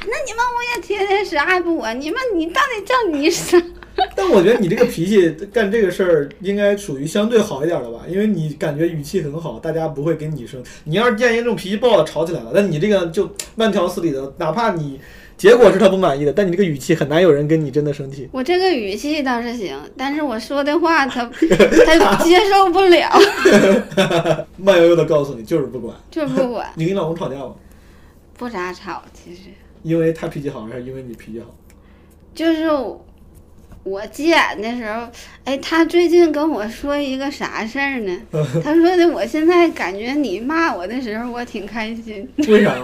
[0.04, 3.60] 那你们物业天天啥也不管，你们你到底叫你啥？
[4.16, 10.62] 但我觉得你这个脾气干这个事儿应该属于相对好一点的吧，因为你感觉语气很好，大家不会跟你生。
[10.84, 14.98] 你要是见人这种脾气暴的吵起来了，那你这个就慢条斯理的，哪怕你
[15.42, 18.28] 结果是他不满意的，但你这个语气很难有人跟你真的生气。
[18.30, 21.24] 我这个语气倒是行，但是我说的话他
[21.84, 23.10] 他接受不了，
[24.56, 25.96] 慢悠悠的告诉你就是不管。
[26.12, 27.56] 就是不管， 你跟你老公吵架吗？
[28.38, 29.02] 不咋吵。
[29.12, 29.50] 其实
[29.82, 31.46] 因为他脾气好，还是因为你脾气好？
[32.32, 32.70] 就是
[33.82, 35.08] 我急眼的时候，
[35.42, 38.16] 哎，他最近跟我说一个啥事儿呢？
[38.62, 42.28] 他说的，我现在感觉你骂我的时候，我挺开心。
[42.46, 42.76] 为啥？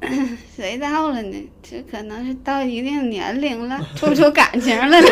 [0.54, 1.50] 谁到了呢？
[1.62, 5.06] 这可能是到一定年龄了，处出感情了呢。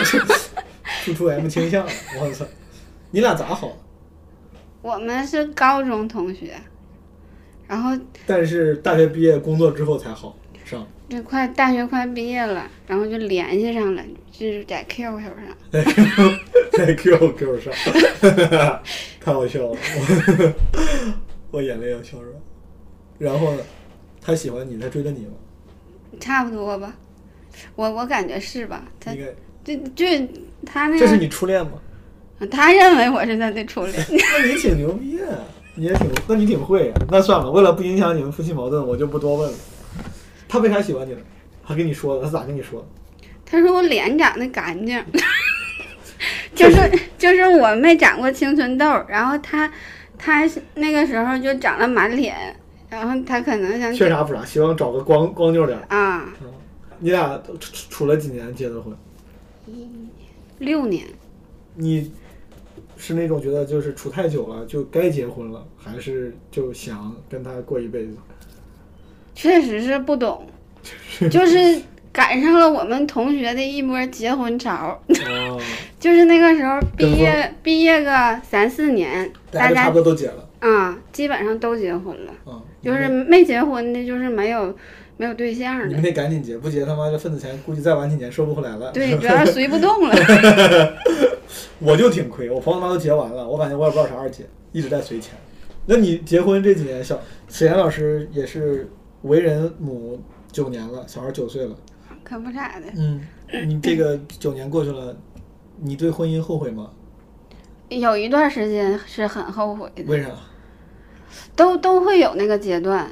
[1.04, 1.86] 处处 M 倾向，
[2.20, 2.44] 我操！
[3.10, 3.76] 你俩咋好？
[4.82, 6.54] 我们是高中同学，
[7.68, 7.90] 然后
[8.26, 15.34] 但是大学毕业工作之后才好上，这快大学快毕业了，然后就联系上了，就是在 QQ 上。
[16.72, 17.72] 在 QQ 上，
[19.20, 20.54] 太好笑了，我
[21.58, 22.36] 我眼泪要笑出来。
[23.18, 23.62] 然后呢，
[24.24, 25.32] 他喜欢你，他追的你吗？
[26.20, 26.94] 差不多吧，
[27.74, 28.84] 我我感觉是吧？
[29.00, 30.28] 他应该，就就
[30.64, 31.72] 他那个，这是你初恋吗？
[32.50, 33.94] 他认为我是他的初恋。
[34.10, 35.26] 那你挺牛逼啊，
[35.74, 37.00] 你也挺，那你挺会啊。
[37.10, 39.58] 那算了，为了不影响你们夫妻矛盾，我就不多问了。
[40.48, 41.20] 他为啥喜欢你呢？
[41.64, 42.86] 他跟你说了，他咋跟你说的？
[43.44, 45.04] 他说我脸长得干净，
[46.54, 49.70] 就是就是我没长过青春痘，然后他
[50.18, 52.34] 他那个时候就长了满脸，
[52.92, 55.84] 然后他可能想缺啥补啥，希望找个光光溜点儿。
[55.88, 56.28] 啊，
[56.98, 58.94] 你俩都处处了几年结的婚？
[60.58, 61.06] 六年，
[61.74, 62.12] 你
[62.98, 68.12] 是那种觉得就是处太久了就该结婚了，还是就想跟他过一辈子？
[69.34, 70.46] 确实是不懂，
[71.30, 71.80] 就是
[72.12, 75.58] 赶上了我们同学的一波结婚潮，哦，
[75.98, 84.74] 就是那个时候毕业毕业个三四年，大家都差不多都结了，啊、基本上都结婚了，嗯，就是没结婚的，就是没有
[85.16, 88.90] 没有对象你们的，得赶紧结，不结他妈这份子钱估计再晚几年收不回来了。
[88.92, 90.14] 对，主要是随不动了。
[91.78, 95.34] 我就挺亏，我朋友他妈都结完了，我感觉我也不知道啥时候结，一直在随钱。
[95.86, 98.90] 那你结婚这几年，小沈岩老师也是
[99.22, 101.76] 为人母九年了，小孩九岁了。
[102.24, 103.20] 可不咋的，嗯，
[103.66, 105.16] 你这个九年过去了，
[105.80, 106.90] 你对婚姻后悔吗？
[107.88, 110.30] 有一段时间是很后悔的，为啥？
[111.56, 113.08] 都都会有那个阶段，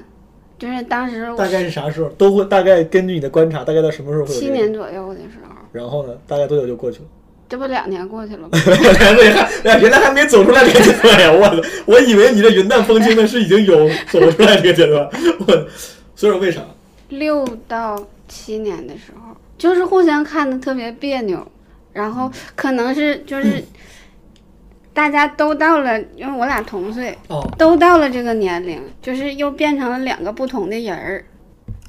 [0.58, 2.08] 就是当时大概是啥时候？
[2.10, 6.14] 都会大概根据你的观察，大概到什么时候会有这个七年左右的时候，然后呢？
[6.26, 7.04] 大概多久就过去了？
[7.50, 8.50] 这不两年过去了吗？
[8.64, 11.32] 原来还原来还没走出来这个阶段呀！
[11.32, 15.10] 我操，我以为你这云淡风轻的是已经有走出来这个阶段。
[15.40, 15.66] 我，
[16.14, 16.60] 所以说为啥？
[17.08, 21.44] 六到七年的时候，就是互相看的特别别扭，
[21.92, 23.60] 然后可能是就是
[24.92, 31.24] 大家都到了，因为我俩同岁，哦，都到了这个年龄，就是又变成了两个不同的人儿，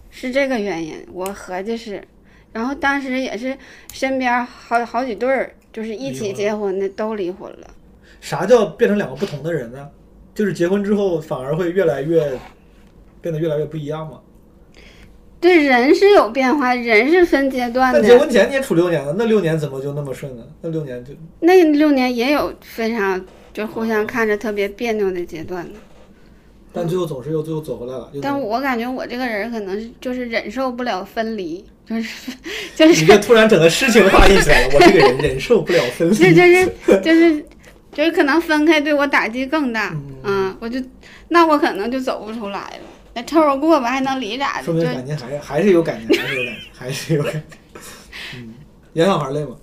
[0.09, 0.95] 是这个原因。
[1.11, 2.03] 我合计是，
[2.51, 3.57] 然后当时也是
[3.91, 7.67] 身边好好几对儿，就是一起结婚的都离婚了。
[8.19, 9.89] 啥叫变成两个不同的人呢？
[10.33, 12.39] 就是结婚之后反而会越来越
[13.19, 14.21] 变得越来越不一样吗？
[15.41, 18.17] 对，人是有变化，人是分阶段的那结。
[18.17, 20.43] 婚前你也处六年了，那六年怎么就那么顺呢？
[20.61, 23.19] 那六年就那六年也有非常
[23.51, 25.79] 就互相看着特别别扭的阶段呢。
[26.71, 28.09] 但最后总是又最后走回来了。
[28.21, 32.31] 但我感觉我这个人可能是就是忍受不了分离，就是
[32.77, 36.13] 就是你这突然整个诗情画意起来了，我这个人忍受不了分离。
[36.13, 37.45] 这就是就是
[37.91, 40.79] 就是可能分开对我打击更大，嗯，我就
[41.29, 42.90] 那我可能就走不出来了。
[43.13, 44.63] 那凑合过吧，还能离咋的？
[44.63, 47.41] 说明感情还还是有感情，还是有感情，还是有感情。
[48.35, 48.53] 嗯，
[48.93, 49.55] 养小孩累吗？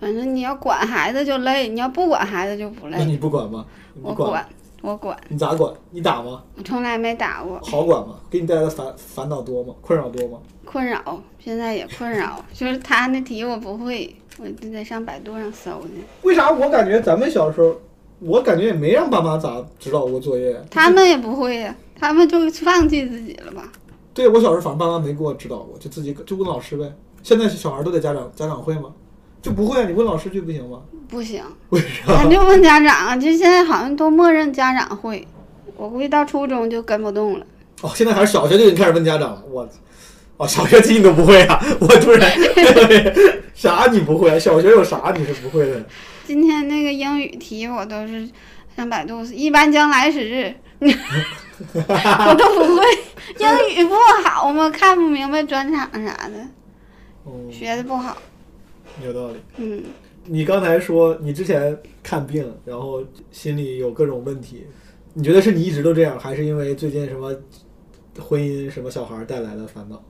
[0.00, 2.96] 反正你要管孩子就累，你要不管孩子就不累。
[2.98, 3.64] 那你不管吗？
[3.94, 4.30] 你我管？
[4.30, 4.48] 管，
[4.82, 5.72] 我管，你咋管？
[5.90, 6.42] 你打吗？
[6.56, 8.16] 我从来没打过，好管吗？
[8.28, 9.74] 给你带来的烦烦恼多吗？
[9.80, 10.38] 困扰多吗？
[10.64, 12.44] 困扰，现在也困扰。
[12.52, 16.04] 就是他那题我不会，我就得上百度上搜去。
[16.22, 17.80] 为啥我感觉咱们小时候，
[18.20, 20.60] 我感觉也没让爸妈咋指导过作业。
[20.70, 23.70] 他们也不会呀，他们就放弃自己了吧？
[24.14, 26.90] 对我小时候，反正爸妈没给我指导过，就自己就问老师呗。
[27.22, 28.90] 现在小孩都得家长家长会吗？
[29.42, 29.86] 就不会啊？
[29.86, 30.80] 你问老师去不行吗？
[31.08, 32.06] 不行，为啥？
[32.06, 35.26] 咱就问家长啊，就现在好像都默认家长会，
[35.76, 37.46] 我估计到初中就跟不动了。
[37.82, 39.68] 哦，现在还是小学就已经开始问家长了，我！
[40.38, 41.62] 哦，小学题你都不会啊？
[41.78, 42.30] 我突然
[43.54, 44.38] 啥你不会啊？
[44.38, 45.84] 小学有啥你是不会的？
[46.26, 48.28] 今天那个英语题我都是
[48.76, 52.82] 像百度，一般将来时， 我都不会。
[53.38, 56.34] 英语不好嘛，看不明白专场啥的，
[57.24, 58.16] 嗯，学的不好。
[59.04, 59.36] 有道理。
[59.56, 59.82] 嗯，
[60.24, 64.66] 你刚才说你之前看病，然后心里有各种问题，
[65.14, 67.32] 你觉得是你一直都这样，还是因为最近什么
[68.18, 70.02] 婚姻、什么小孩带来的烦恼？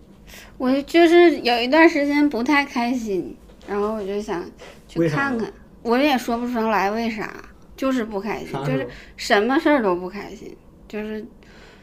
[0.59, 3.37] 我就是有一段时间不太开心，
[3.69, 4.45] 然后我就想
[4.89, 5.53] 去看看，
[5.87, 7.33] 我也说不出来为啥，
[7.77, 8.89] 就是不开心，就是？
[9.17, 10.55] 什么事儿都不开心，
[10.89, 11.25] 就是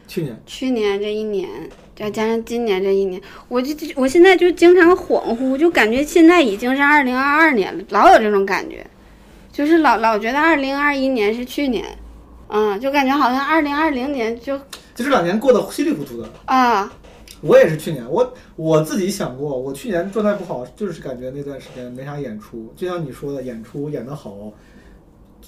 [0.07, 0.41] 去年。
[0.45, 1.47] 去年这一年，
[1.95, 8.85] 再加上今年这一年，我就我现在就经常恍惚，就感觉现在已经是二零二二年了，老有这种感觉，
[9.51, 11.85] 就是老老觉得二零二一年是去年，
[12.49, 14.57] 嗯，就感觉好像二零二零年就
[14.93, 16.29] 就这两年过得稀里糊涂的。
[16.45, 16.91] 啊，
[17.43, 24.51] 我也是去年，我我自己想过，我去年状态不好，就是感觉那段时间没啥演出，就像你说的，演出演得好，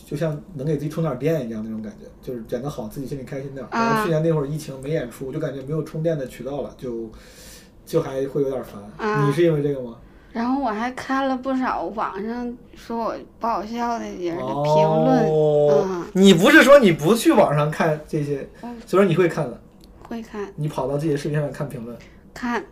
[0.05, 3.69] 就像能给自己充点电一样那种感觉，就是演得好，自己心里开心点儿。
[3.71, 7.09] 然后啊去年那会儿疫情没演出，就感觉没有充电的渠道了，就
[7.85, 8.81] 就还会有点烦。
[8.97, 9.95] 啊你是因为这个吗？
[10.33, 19.61] 然后我还看了不少网上说我不好笑的人的评论，你不是说你不去网上看这些，嗯所以说你会看的，
[20.07, 21.95] 会看你跑到自己的视频上看评论，
[22.33, 22.63] 看，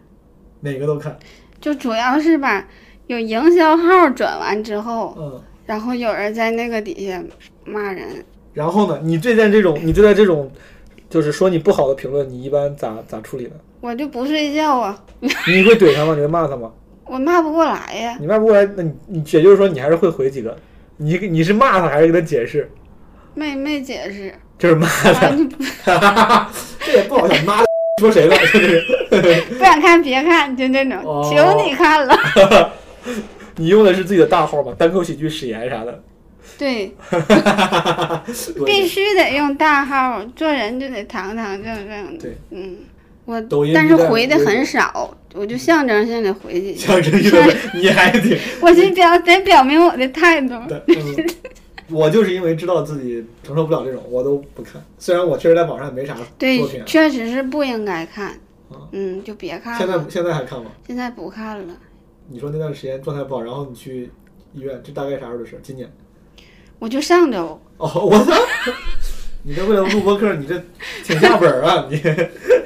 [0.61, 1.17] 哪个都看。
[1.59, 2.67] 就主要是吧，
[3.07, 7.23] 有营销号转完之后，嗯，然后有人在那个底下
[7.65, 10.51] 骂人，然后呢，你对待这种，你对待这种，
[11.09, 13.55] 就是说你不好的评论，你一般咋咋处理呢？
[13.81, 15.27] 我就不睡觉啊， 你
[15.63, 16.13] 会怼他吗？
[16.15, 16.71] 你会骂他吗？
[17.05, 18.17] 我骂不过来呀。
[18.19, 20.55] 你骂不过来，那你你也就是说你还是会回几个？
[20.97, 22.69] 你你是骂他还是给他解释？
[23.33, 24.33] 没没解释，
[24.63, 25.49] 就是骂完
[25.83, 26.49] 他，
[26.79, 27.65] 这也不好想，妈的
[27.99, 28.37] 说谁了？
[28.37, 28.59] 就
[29.21, 32.17] 是不想看别看，就那种，哦求你看了。
[33.57, 34.73] 你用的是自己的大号吧？
[34.77, 36.01] 单口喜剧史岩啥的？
[36.57, 36.95] 对，
[38.65, 42.21] 必须得用大号，做人就得堂堂正正的。
[42.21, 42.77] 对，嗯，
[43.25, 50.53] 我抖音但是回的很少，我就象征性的回几句，象征性的，你还得我就表得表明我的态度。
[51.93, 54.83] 我就是因为知道自己承受不了这种，我都不看。
[54.97, 58.29] 虽然我确实在网上也没啥对作品，啊，确实是不应该看
[58.69, 58.89] 啊。
[58.91, 60.71] 嗯，就别看了现在，现在还看吗？
[60.87, 61.73] 现在不看了。
[62.27, 64.09] 你说那段时间状态不好，然后你去
[64.53, 65.59] 医院，这大概啥时候的事？
[65.61, 65.91] 今年？
[66.79, 68.33] 我就上周，哦，我操！
[69.43, 70.61] 你这为了录播客，你这
[71.03, 71.87] 挺下本啊！
[71.91, 71.97] 你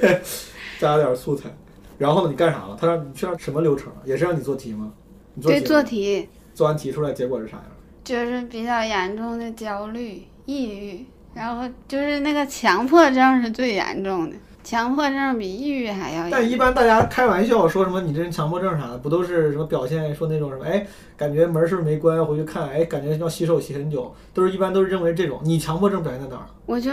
[0.79, 1.49] 加点素材。
[1.97, 2.77] 然后呢，你干啥了？
[2.79, 4.01] 他让你去让什么流程啊？
[4.05, 4.91] 也是让你做题吗？
[5.33, 7.65] 你做对做题做完题出来结果是啥样？
[8.07, 16.31] 就是比较严重的焦虑、抑郁，然后就是那个强迫症是最严重的，强迫症比抑郁还要严重。
[16.31, 20.87] 但一般大家开玩笑说什么你这人强迫症啥的，不都是什么表现说那种什么哎，
[21.17, 25.41] 感觉门是不是没关，回去看哎，感觉要洗手洗很久，都是一般都是认为这种。
[25.43, 26.47] 你强迫症表现在哪儿？
[26.65, 26.91] 我就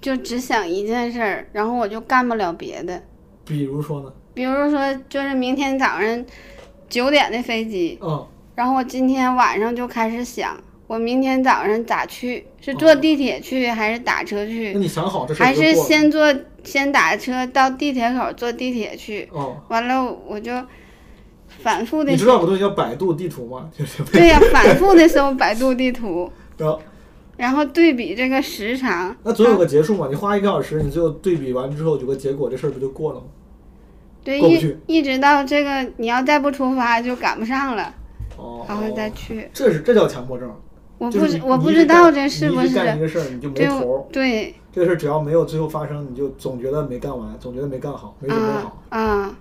[0.00, 3.00] 就只想一件事儿，然后我就干不了别的。
[3.44, 4.12] 比如说呢？
[4.34, 6.24] 比如说，就是明天早上
[6.88, 8.26] 九点的飞机，嗯，
[8.60, 10.54] 然后我今天晚上就开始想，
[10.86, 12.44] 我明天早上咋去？
[12.60, 14.74] 是坐地铁去还是打车那去？
[14.74, 16.30] 你想好这还就是先坐
[16.62, 19.26] 先打车到地铁口坐地铁去？
[19.32, 20.52] 哦，完了我就
[21.48, 23.70] 反复的你知道有个东西叫百度地图吗？
[23.74, 26.82] 就是对呀、反复的搜百度地图， 然后
[27.38, 29.16] 然后对比这个时长。
[29.22, 33.26] 那总有个结束嘛，你花一个小时，你最后对比完之后有个结果，这事儿不就过了吗？
[34.22, 37.94] 对，一一直到这个你要再不出发就赶不上了，
[38.40, 39.48] 哦，然后再去。
[39.52, 40.50] 这是这叫强迫症，
[40.98, 48.98] 我不就我不知道这是不你干一是个事儿你就没对头儿，对这个事儿只要没有最后发生，你就总觉得没干完，总觉得没干好，没准备啊好。
[48.98, 49.36] 啊，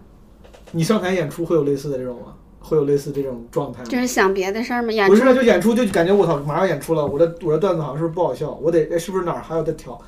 [0.71, 2.35] 你上台演出会有类似的这种吗？
[2.61, 3.89] 会有类似这种状态吗？
[3.89, 9.99] 就是想别的事儿吗，演出不是，就演出就感觉我操，马上演出了，我的我的段子好像是不是不好笑，我得哎是不是哪儿还要再调？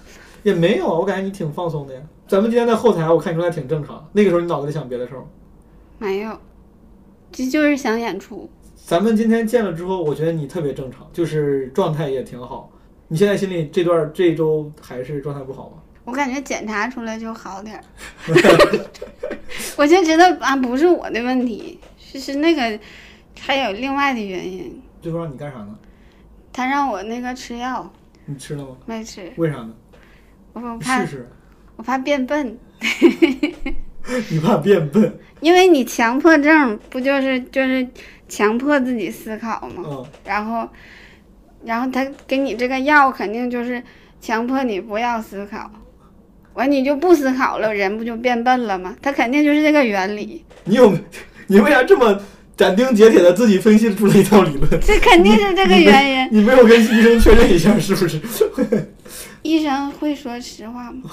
[0.43, 2.01] 也没有，我感觉你挺放松的呀。
[2.27, 4.05] 咱们今天在后台，我看你状态挺正常。
[4.11, 5.25] 那个时候你脑子里想别的事儿吗？
[5.99, 6.35] 没有，
[7.31, 8.49] 这就是想演出。
[8.91, 12.69] 咱们今天见了之后，我觉得你特别正常，就是状态也挺好。
[13.07, 15.77] 你现在心里这段这一周还是状态不好吗？
[16.03, 17.83] 我感觉检查出来就好点儿，
[19.77, 22.77] 我就觉得啊，不是我的问题，是是那个
[23.39, 24.81] 还有另外的原因。
[25.01, 25.73] 最后让你干啥呢？
[26.51, 27.89] 他让我那个吃药，
[28.25, 28.75] 你吃了吗？
[28.85, 29.73] 没吃，为啥呢？
[30.51, 31.29] 我我怕试试，
[31.77, 32.59] 我怕变笨，
[34.29, 35.17] 你怕变笨。
[35.39, 37.87] 因为你强迫症不就是就是
[38.31, 39.83] 强迫自己思考嘛？
[39.85, 40.65] 嗯，然后，
[41.65, 43.83] 然后他给你这个药，肯定就是
[44.21, 45.69] 强迫你不要思考，
[46.53, 48.95] 完你就不思考了，人不就变笨了吗？
[49.01, 50.97] 他肯定就是这个原理，你有
[51.47, 52.17] 你为啥这么
[52.55, 54.69] 斩钉截铁的自己分析出了一套理论？
[54.79, 56.29] 这肯定是这个原因。
[56.31, 58.17] 你没有跟医生确认一下是不是？
[59.43, 61.11] 医生会说实话吗？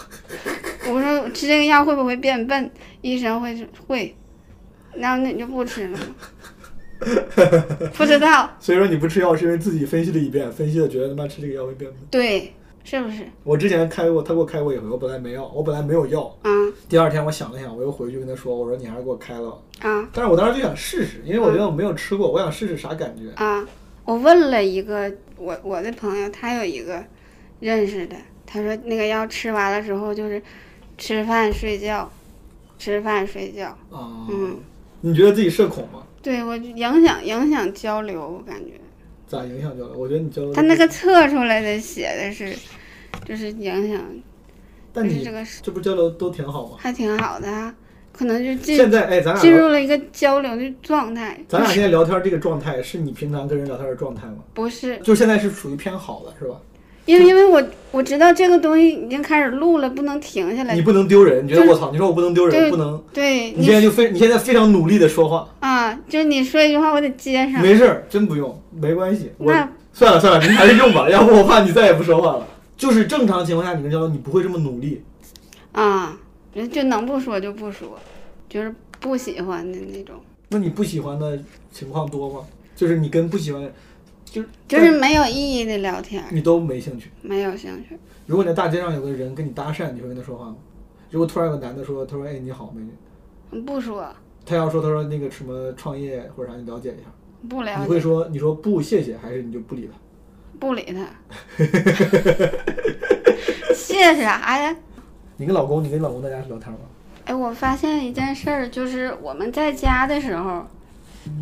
[0.88, 2.70] 我说吃这个药会不会变笨？
[3.00, 4.14] 医生会会，
[4.94, 6.04] 然后那你就不吃了吗？
[7.94, 12.00] 不知道， 所以说你不吃药是因为自己分析了一遍，分析的觉得他妈吃这个药会变笨。
[12.10, 12.52] 对，
[12.84, 13.26] 是不是？
[13.44, 16.22] 我之前开过，他给我开过一回，我本来没药，我本来没有药。
[16.42, 16.50] 啊
[16.88, 19.50] 第二天我想了想，我又回去跟他说，我说你还是给我开了。
[19.80, 23.30] 啊但是我当时就想试试，因为我觉得我没有吃过，我想试试啥感觉。
[23.42, 23.66] 啊！
[24.04, 27.04] 我问了一个我我的朋友，他有一个
[27.60, 30.42] 认识的，他说那个药吃完了之后就是
[30.96, 32.10] 吃饭睡觉，
[32.78, 33.66] 吃饭睡觉。
[33.90, 34.56] 啊，嗯，
[35.02, 36.02] 你觉得自己社恐吗？
[36.22, 38.72] 对我就影响影响交流，我感觉
[39.26, 39.96] 咋影响交流？
[39.96, 40.52] 我觉得你交流。
[40.52, 42.54] 他那个，测出来的写的是，
[43.24, 44.02] 就是影响，
[44.92, 46.76] 但你就是这个这不交流都挺好吗？
[46.78, 47.74] 还挺好的啊，
[48.12, 51.38] 可能就进现在哎，咱俩进入了一个交流的状态。
[51.48, 54.38] 咱俩现在聊天这个状态，是你平常跟人聊天的状态吗？
[54.54, 56.60] 不是，就现在是属于偏好的，是吧？
[57.08, 60.82] 因为因为我我知道这个东西已经开始录了，不能停下来你。
[60.82, 61.90] 不能丢人，你觉得我操？
[61.90, 63.02] 你说我不能丢人，对不能。
[63.14, 67.62] 对你现在就非你现在非常努力的说话，啊，就是你说一句话，我得接上。
[67.62, 69.32] 没事儿，真不用，没关系。
[69.38, 72.46] 我那算了算了，您还是用吧，要不我怕你再也不说话了。
[72.76, 75.02] 就是正常情况下，你跟交流，你不会这么努力。
[75.72, 76.14] 啊，
[76.52, 77.98] 人就能不说就不说，
[78.50, 80.16] 就是不喜欢的那种，
[80.50, 81.38] 那你不喜欢的
[81.72, 82.40] 情况多吗？
[82.76, 83.62] 就是你跟不喜欢，
[84.30, 87.10] 就是就是没有意义的聊天，你都没兴趣。
[87.22, 87.98] 没有兴趣。
[88.26, 90.56] 如果你在大街上有个人跟你搭讪，你会跟他说话吗？
[91.10, 93.62] 如果突然有个男的说，他说：“哎，你好，美女。
[93.62, 94.06] 不说，”
[94.44, 97.08] 他要说他说那个什么创业或者啥，你了解一下。
[97.48, 99.98] 不了你会，说你说不谢谢，还是你就不理他？
[100.58, 101.06] 不理他。
[103.74, 104.76] 谢啥呀？
[105.36, 106.80] 你跟老公，你跟老公在家是聊天吗？
[107.24, 110.66] 哎，我发现一件事儿，就是我们在家的时候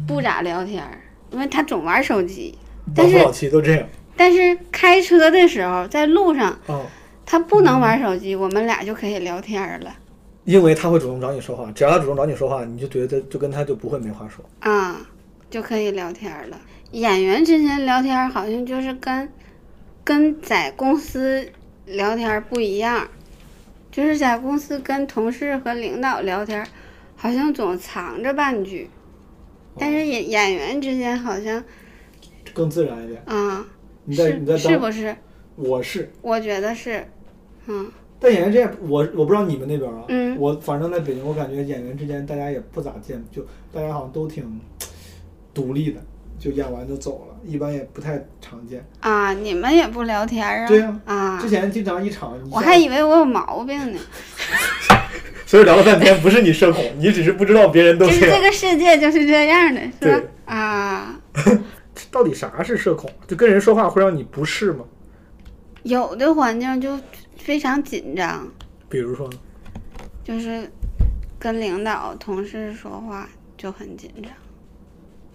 [0.07, 1.01] 不咋聊天儿，
[1.32, 2.57] 因为他总玩手机。
[2.95, 3.89] 但是老夫老妻都这样。
[4.16, 6.87] 但是开车的时候在路上，哦，
[7.24, 9.95] 他不能玩手机，我们俩就可以聊天了
[10.45, 14.45] 因为他会主动找你说话，只要他主动找你说话，你就觉得就跟他就不会没话说。
[14.61, 15.01] 啊，
[15.51, 16.59] 就可以聊天了。
[16.93, 19.28] 演员之间聊天好像就是跟
[20.05, 21.47] 跟在公司
[21.84, 23.09] 聊天不一样，
[23.91, 26.64] 就是在公司跟同事和领导聊天，
[27.16, 28.89] 好像总藏着半句，
[29.76, 31.62] 但是演演员之间好像
[32.57, 33.22] 更自然一点。
[33.26, 33.62] 啊，
[34.07, 35.14] 你在你在当是不是？
[35.57, 37.07] 我是，我觉得是，
[37.66, 37.86] 嗯
[38.18, 44.59] 但演员之间，我我不知道你们那边啊，嗯我反正在北京，我感觉演员之间大家也不咋见，就大家好像都挺
[45.52, 46.00] 独立的，
[46.38, 48.82] 就演完就走了，一般也不太常见。
[49.00, 50.66] 啊，你们也不聊天啊？
[50.66, 53.98] 对呀啊之，前经常一场，我还以为我有毛病呢。
[55.46, 58.36] 所以聊了半天，不是你社恐，你只是不知道别人都就是这样。
[58.36, 60.54] 这个世界就是这样的，是吧？
[60.54, 61.20] 啊，
[62.11, 63.11] 到底啥是社恐？
[63.26, 64.84] 就跟人说话会让你不适吗？
[65.82, 66.99] 有的环境就
[67.36, 68.49] 非常紧张，
[68.88, 69.38] 比如说呢？
[70.24, 70.68] 就是
[71.38, 74.32] 跟领导、同事说话就很紧张，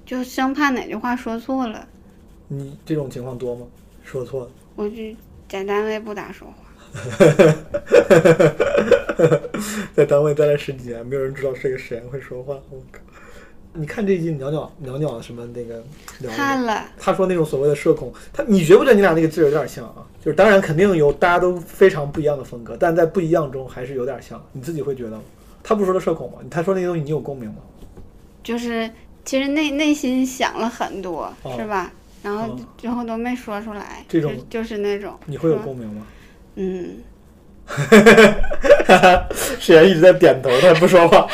[0.05, 1.87] 就生怕哪句话说错了，
[2.49, 3.65] 你这种情况多吗？
[4.03, 4.51] 说错了。
[4.75, 4.95] 我就
[5.47, 6.55] 在单位不咋说话。
[9.95, 12.55] 在单位待了十几年，没有人知道这个实验会说话。
[12.69, 12.99] 我靠！
[13.73, 15.81] 你看这一季鸟鸟鸟鸟什么那个
[16.19, 20.03] 聊看了，他说那种所谓的社恐，他你觉不觉得你俩那个字有点像啊？
[20.23, 24.43] 就是当然肯定有大家都非常不一样的风格，但在不一样中还是有点像。
[24.51, 25.21] 你自己会觉得吗？
[25.63, 26.39] 他不说的社恐吗？
[26.49, 27.57] 他说那些东西你有共鸣吗？
[28.43, 28.89] 就是
[29.23, 31.91] 其实内内心想了很多，哦是吧？
[32.23, 36.05] 然后哦最后都没说出来，这种就就是那种，你会有共鸣吗？
[36.55, 36.97] 嗯，
[39.59, 41.25] 沈岩一直在点头，他不说话。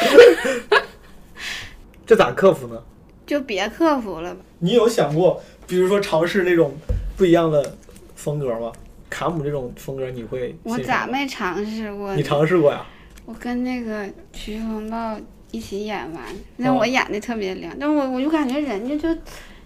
[2.07, 2.81] 这咋克服呢？
[3.25, 4.41] 就别克服了吧。
[4.59, 6.73] 你有想过，比如说尝试那种
[7.17, 7.75] 不一样的
[8.15, 8.71] 风格吗？
[9.09, 10.77] 卡姆这种风格你会我？
[10.79, 12.15] 咋没尝试过？
[12.15, 12.85] 你尝试过呀？
[13.25, 15.15] 我跟那个《徐风暴》
[15.51, 16.23] 一起演完，
[16.55, 19.21] 那哦我演的特别亮，但我我就感觉人家就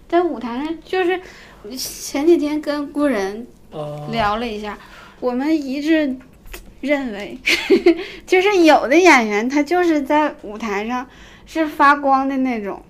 [0.08, 1.20] 在舞台上，就是
[1.76, 4.76] 前几天跟故人啊，聊了一下，
[5.20, 6.16] 我们一致
[6.80, 7.38] 认为，
[8.26, 11.06] 就是有的演员他就是在舞台上
[11.52, 12.80] 是发光的那种，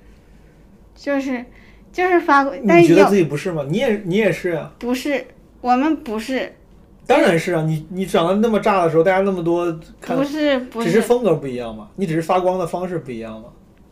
[0.94, 1.44] 就是
[1.92, 3.64] 就是发光，但你觉得自己不是吗？
[3.68, 5.26] 你也你也是啊，不是
[5.60, 6.54] 我们不是
[7.04, 7.62] 当然是啊。
[7.62, 9.66] 你你长得那么炸的时候，大家那么多
[10.00, 13.48] 看不，是不是只是风格不一样嘛，你只是发光的方式不一样嘛。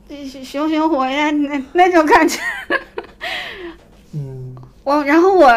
[0.09, 2.39] 是熊熊火焰那那种感觉。
[4.15, 4.55] 嗯，
[4.85, 5.53] 我然后我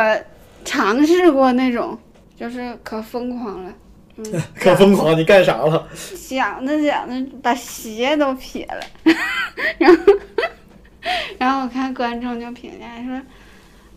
[0.66, 1.96] 尝试过那种，
[2.36, 3.72] 就是可疯狂了，
[4.18, 4.24] 嗯，
[4.56, 5.88] 可疯狂，你干啥了？
[5.96, 8.86] 想着想着把鞋都撇了，
[9.80, 10.04] 然后
[11.38, 13.22] 然后我看观众就评价说。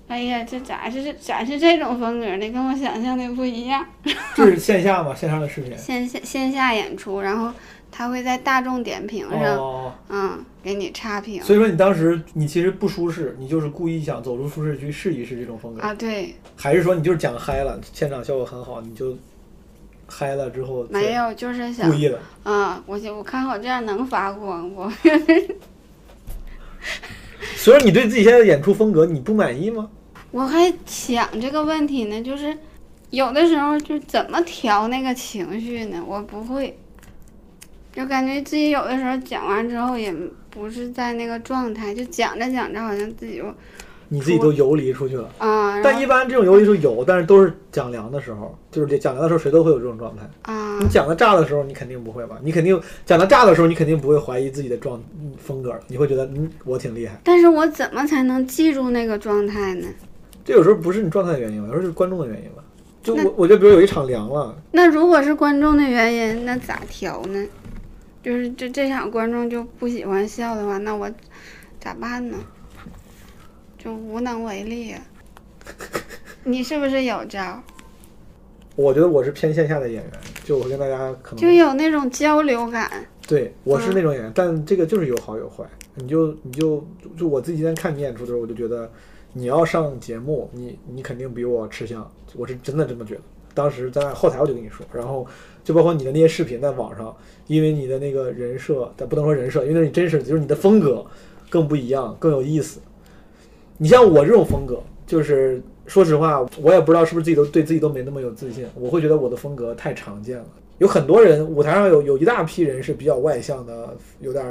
[0.08, 2.48] 哎呀，这咋是咋是这种风格的？
[2.52, 3.84] 跟我想象的不一样。
[4.36, 5.12] 这是线下吗？
[5.12, 5.76] 线上的视频？
[5.76, 7.52] 线下线下演出，然后
[7.90, 15.92] 他会在大众点评上，哦，嗯，给你差评所以说你当时你其实不舒适，你就是故意想走出舒适区试一试这种风格，啊。
[15.92, 19.18] 对，还是说你就是讲嗨了，现场效果很好，你就
[20.06, 22.18] 嗨了之后没有，就是想故意的？
[22.44, 24.90] 啊，我就我看我这样能发光不？
[27.56, 29.90] 所以你对自己现在的演出风格你不满意吗？
[30.30, 32.56] 我还想这个问题呢，就是
[33.10, 36.02] 有的时候就怎么调那个情绪呢？
[36.06, 36.78] 我不会，
[37.92, 40.14] 就感觉自己有的时候讲完之后也
[40.50, 43.54] 不是在那个状态，就讲着讲着好像自己就
[44.08, 45.28] 你自己都游离出去了。
[45.38, 50.22] 啊，但一般这种游离时候有，但是都是讲凉的时候，就是讲凉的时候谁都会有这种状态。
[50.42, 52.38] 啊你讲到炸的时候，你肯定不会吧？
[52.42, 57.18] 你肯定讲到炸的时候，你肯定不会怀疑自己的状嗯风格，你会觉得嗯我挺厉害。
[57.24, 59.86] 但是我怎么才能记住那个状态呢？
[60.44, 62.62] 这有时候不是你状态的原因吧，有时候是观众的原因吧。
[63.02, 67.46] 就我我觉得，比如有一场凉了，那如果是观众的原因，那咋调呢？
[68.22, 71.08] 就是这这场观众就不喜欢笑的话，那我
[71.80, 72.36] 咋办呢？
[73.86, 74.96] 就无能为力、
[76.42, 77.62] 你是不是有招？
[78.74, 80.12] 我觉得我是偏线下的演员，
[80.44, 82.90] 就我跟大家可能就有那种交流感。
[83.28, 85.64] 对，我是嗯那种演员，但这个就是有好有坏。
[85.94, 86.84] 你就你就
[87.16, 88.90] 就我自己今天看你演出的时候，我就觉得
[89.34, 93.20] 你要上节目，你你肯定比我吃香，我是真的这么觉得。
[93.54, 95.24] 当时在后台我就跟你说，然后
[95.62, 97.16] 就包括你的那些视频在网上，
[97.46, 101.06] 因为你的那个人设，但不能说人设，因为那是你真实的，就是你的风格
[101.48, 102.80] 更不一样，更有意思。
[103.78, 110.46] 你像我这种风格，就是说实话，我也不知道是不是自己都对自己都没那么有自信，我会觉得我的风格太常见了。
[110.78, 114.44] 有很多人，舞台上有有一大批人是比较外向的，有点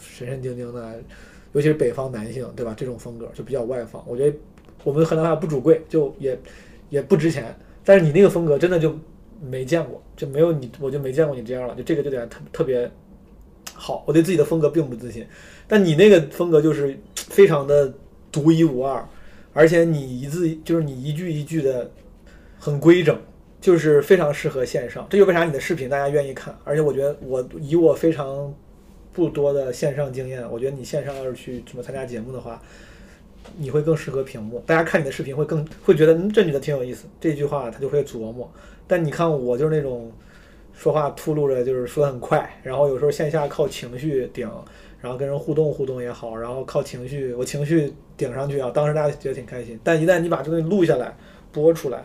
[0.00, 0.94] 神神经经的，
[1.52, 2.74] 尤其是北方男性，对吧？
[2.76, 4.02] 这种风格就比较外放。
[4.06, 4.36] 我觉得
[4.84, 6.38] 我们河南话不主贵，就也
[6.88, 7.54] 也不值钱。
[7.84, 8.94] 但是你那个风格真的就
[9.40, 11.74] 没见过，就没有你，我就没见过你这样了。
[11.74, 12.90] 就这个就得特特别
[13.74, 15.26] 好，我对自己的风格并不自信，
[15.68, 17.92] 但你那个风格就是非常的
[18.36, 19.02] 独一无二，
[19.54, 21.90] 而且你一字就是你一句一句的
[22.58, 23.18] 很规整，
[23.62, 25.06] 就是非常适合线上。
[25.08, 28.54] 这就为啥你的视频大家愿意看，而且我觉得我以我非常
[29.14, 32.60] 不多的线上经验，我觉得你线上要是去什么参加节目的话，
[33.56, 38.52] 你会更适合屏幕，大家看你的视频会更会觉得嗯这女的挺有意思，这句话他就会琢磨。
[38.86, 40.12] 但你看我就是那种
[40.74, 44.46] 说话秃噜着，就是说的很快，然后有时候线下靠情绪顶，
[45.06, 49.78] 然后跟人互动互动也好，然后靠情绪我情绪顶上去啊，当时大家觉得挺开心。
[49.84, 51.16] 但一旦你把这个东西录下来
[51.52, 52.04] 播出来，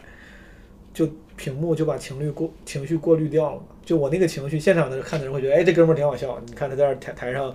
[0.93, 3.63] 就屏幕就把情绪过情绪过滤掉了。
[3.83, 6.39] 就我那个情绪，现场的看的人会觉得，哎，这哥们儿挺好笑。
[6.45, 7.51] 你看他在这台台上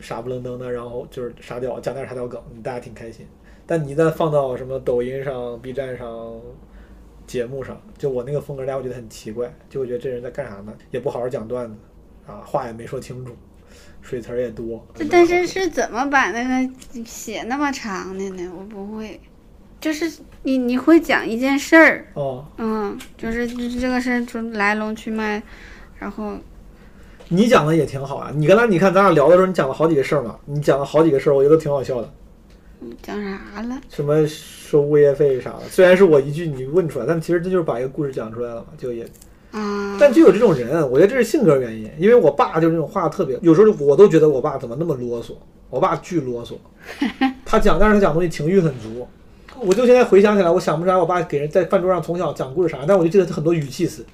[0.00, 3.26] 傻不愣登的，然后就是傻屌讲点傻屌梗，大家挺开心。
[3.66, 6.40] 但你一旦放到什么抖音上、B 站上、
[7.26, 10.72] 节目上，就我那个风格，大家会觉得很奇怪，就会觉得这人在干啥呢？
[10.90, 11.76] 也不好好讲段子，
[12.26, 13.32] 啊，话也没说清楚，
[14.02, 14.86] 水词儿也多。
[14.94, 16.72] 这但是是怎么把那个
[17.04, 18.50] 写那么长的呢？
[18.56, 19.20] 我不会，
[19.80, 20.10] 就是
[20.42, 25.42] 你你会讲一件事儿，哦，嗯，就是就是这个事儿从来龙去脉，
[25.98, 26.36] 然后
[27.28, 28.32] 你讲的也挺好啊。
[28.34, 32.12] 你刚才你看咱俩聊的时候，你讲了好几个事儿嘛，你讲了好几个事儿，我觉得挺好笑的。
[33.02, 33.80] 讲啥了？
[33.90, 39.06] 什么收物业费啥的，虽然是我一句你问出来，但其实这就是把一个故事讲出来了嘛，就也。
[39.52, 41.90] 啊，但就有这种人，我觉得这是性格原因。
[41.98, 45.32] 因为我爸就是那种话特别，有时候我都觉得我爸怎么那么啰嗦。
[45.68, 46.54] 我爸巨啰嗦，
[47.46, 49.06] 他讲，但是他讲东西情绪很足。
[49.60, 54.04] 我就现在回想起来，我想不出来我爸给人在饭桌上从小讲故事啥，但我就记得他很多语气词。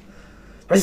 [0.66, 0.76] 哎，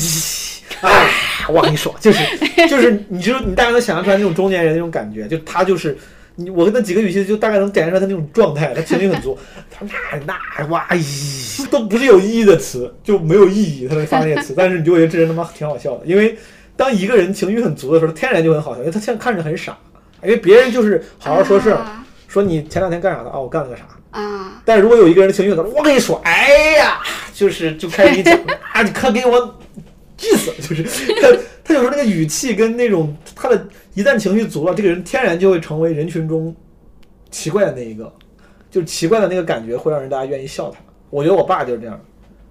[0.82, 1.10] 哎，
[1.50, 2.24] 我跟你说，就是
[2.68, 5.96] 就是，你就你大概能想象出来那种中年人那种感觉，就他就是
[6.36, 9.38] 你，我跟他几个语气就大概能展现出来他那种状态，他情绪很足，
[9.70, 16.38] 他那那哇咦，都不是有意义的词，就没有意义，他能发那些词，但是你就觉得这人他妈挺好笑的，因为
[16.76, 19.78] 当一个人情绪很足的时候，天然就很好笑，因为他现在看着很傻，
[20.24, 22.00] 因为别人就是好好说事儿，啊。
[22.28, 23.84] 说你前两天干啥的啊，我干了个啥。
[24.10, 27.00] 啊，但如果有一个人情绪很足，我跟你说，哎呀，
[27.32, 28.34] 就是就开始给你讲
[28.74, 29.60] 啊，你看给我
[30.18, 30.84] 气死了，就是。
[31.22, 31.28] 他
[31.64, 36.54] 他有时候那个语气跟那种他的一旦情绪足了，这个人天然就会成为人群中
[37.32, 38.12] 奇怪的那一个，
[38.70, 40.80] 就是奇怪的那个感觉会让人大家愿意笑他。
[41.10, 42.00] 我觉得我爸就是这样，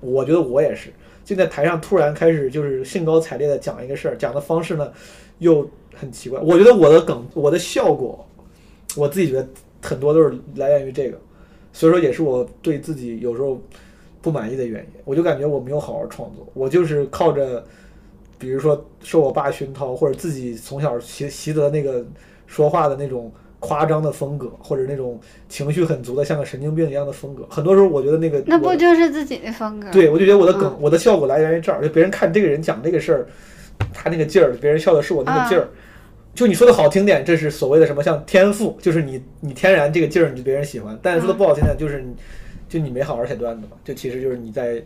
[0.01, 0.93] 我觉得我也是，
[1.25, 4.91] 就在台上突然开始就是兴高采烈的讲一个事儿，讲的方式呢
[5.39, 6.41] 又很奇怪。
[6.41, 8.27] 我觉得我的梗，我的效果，
[8.97, 9.47] 我自己觉得
[9.83, 11.19] 很多都是来源于这个，
[11.73, 13.61] 所以说也是我对自己有时候
[14.21, 15.01] 不满意的原因。
[15.05, 17.65] 我就感觉我没有好好创作，我就是靠着，
[18.43, 22.05] 比如说受我爸熏陶，或者自己从小习习得那个
[22.49, 27.47] 说话的那种夸张的风格，或者那种情绪很足的像个神经病一样的风格。
[27.49, 29.89] 很多时候我觉得那个那不就是自己的风格？
[29.93, 33.27] 对，我就觉得我的梗，嗯我的效果来源于这儿，就别人看这个人讲这个事儿，
[33.95, 35.69] 他那个劲儿，别人笑的是我那个劲儿。
[36.35, 40.99] 就你说的好听点，这是所谓的什么像天赋，就是你你天然这个劲儿，你就别人喜欢。
[41.01, 42.13] 但是说的不好听点，就是你
[42.69, 44.83] 就你没好好写段子嘛，就其实就是你在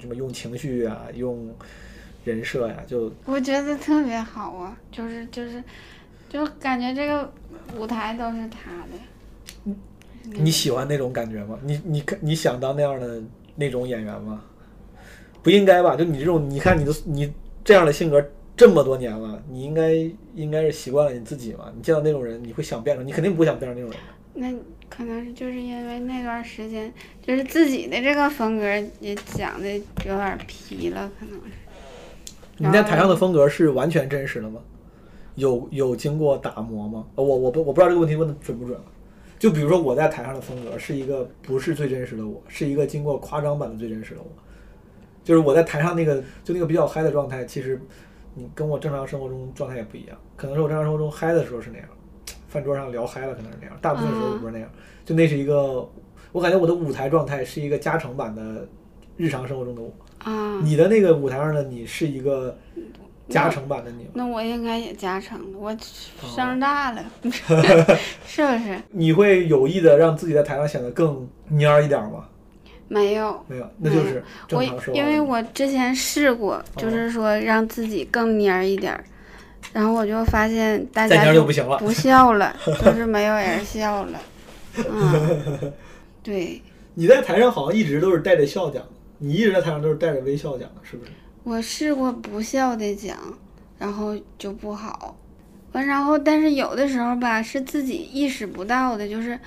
[0.00, 1.48] 什么用情绪啊，用
[2.24, 5.62] 人设呀、就我觉得特别好啊，就是就是，
[6.28, 7.32] 就感觉这个
[7.76, 9.72] 舞台都是他的。
[10.22, 11.58] 你喜欢那种感觉吗？
[11.62, 13.22] 你你你想当那样的
[13.56, 14.42] 那种演员吗？
[15.42, 15.96] 不应该吧？
[15.96, 17.32] 就你这种，你看你的你
[17.64, 18.22] 这样的性格
[18.54, 19.94] 这么多年了，你应该
[20.34, 21.72] 应该是习惯了你自己嘛。
[21.74, 23.98] 你见到那种人，你会想变成，你肯定不会想变成那种人。
[24.34, 24.54] 那
[24.90, 26.92] 可能是就是因为那段时间，
[27.22, 28.64] 就是自己的这个风格
[29.00, 29.72] 也讲的
[30.04, 31.52] 有点皮了，可能是。
[32.62, 34.60] 你在台上的风格是完全真实的吗？
[35.34, 37.06] 有有经过打磨吗？
[37.14, 38.84] 呃我我不我不知道这个问题问的准不准啊。
[39.38, 44.26] 就比如说我在台上的风格是一个不是最真实的我，是一个经过夸张版的最真实的我。
[45.24, 47.80] 就是我在台上那个就那个比较嗨的状态，其实
[48.34, 50.18] 你跟我正常生活中状态也不一样。
[50.36, 51.88] 可能是我正常生活中嗨的时候是那样，
[52.48, 54.68] 饭桌上聊嗨了可能是那样，大部分时候不是那样。
[55.06, 55.88] 就那是一个，
[56.32, 58.68] 我感觉我的舞台状态是一个加成版的
[59.20, 59.92] 日常生活中的我。
[60.24, 62.56] 啊，你的那个舞台上的你是一个
[63.28, 64.10] 加成版的你吗？
[64.14, 65.76] 那我应该也加成了，我哦
[66.34, 67.04] 声大了，
[68.26, 68.80] 是不是？
[68.90, 72.24] 你会有意的让自己在台上显得更蔫儿一点吗？
[72.88, 74.64] 没有，没有，那就是正我。
[74.92, 79.04] 因为我之前试过，就是说让自己更蔫儿一点儿，
[79.72, 84.20] 然后我就发现大家就不行了不笑了， 就是没有人笑了。
[84.76, 85.72] 嗯，
[86.22, 86.60] 对，
[86.94, 88.88] 你在台上好像一直都是带着笑讲的，
[89.20, 91.12] 你一直在台上都是带着微笑讲的，是不是？
[91.44, 93.16] 我试过不笑的讲，
[93.78, 95.16] 然后就不好。
[95.72, 99.38] 完，然后但是有的时候吧，是自己意识不到的，就是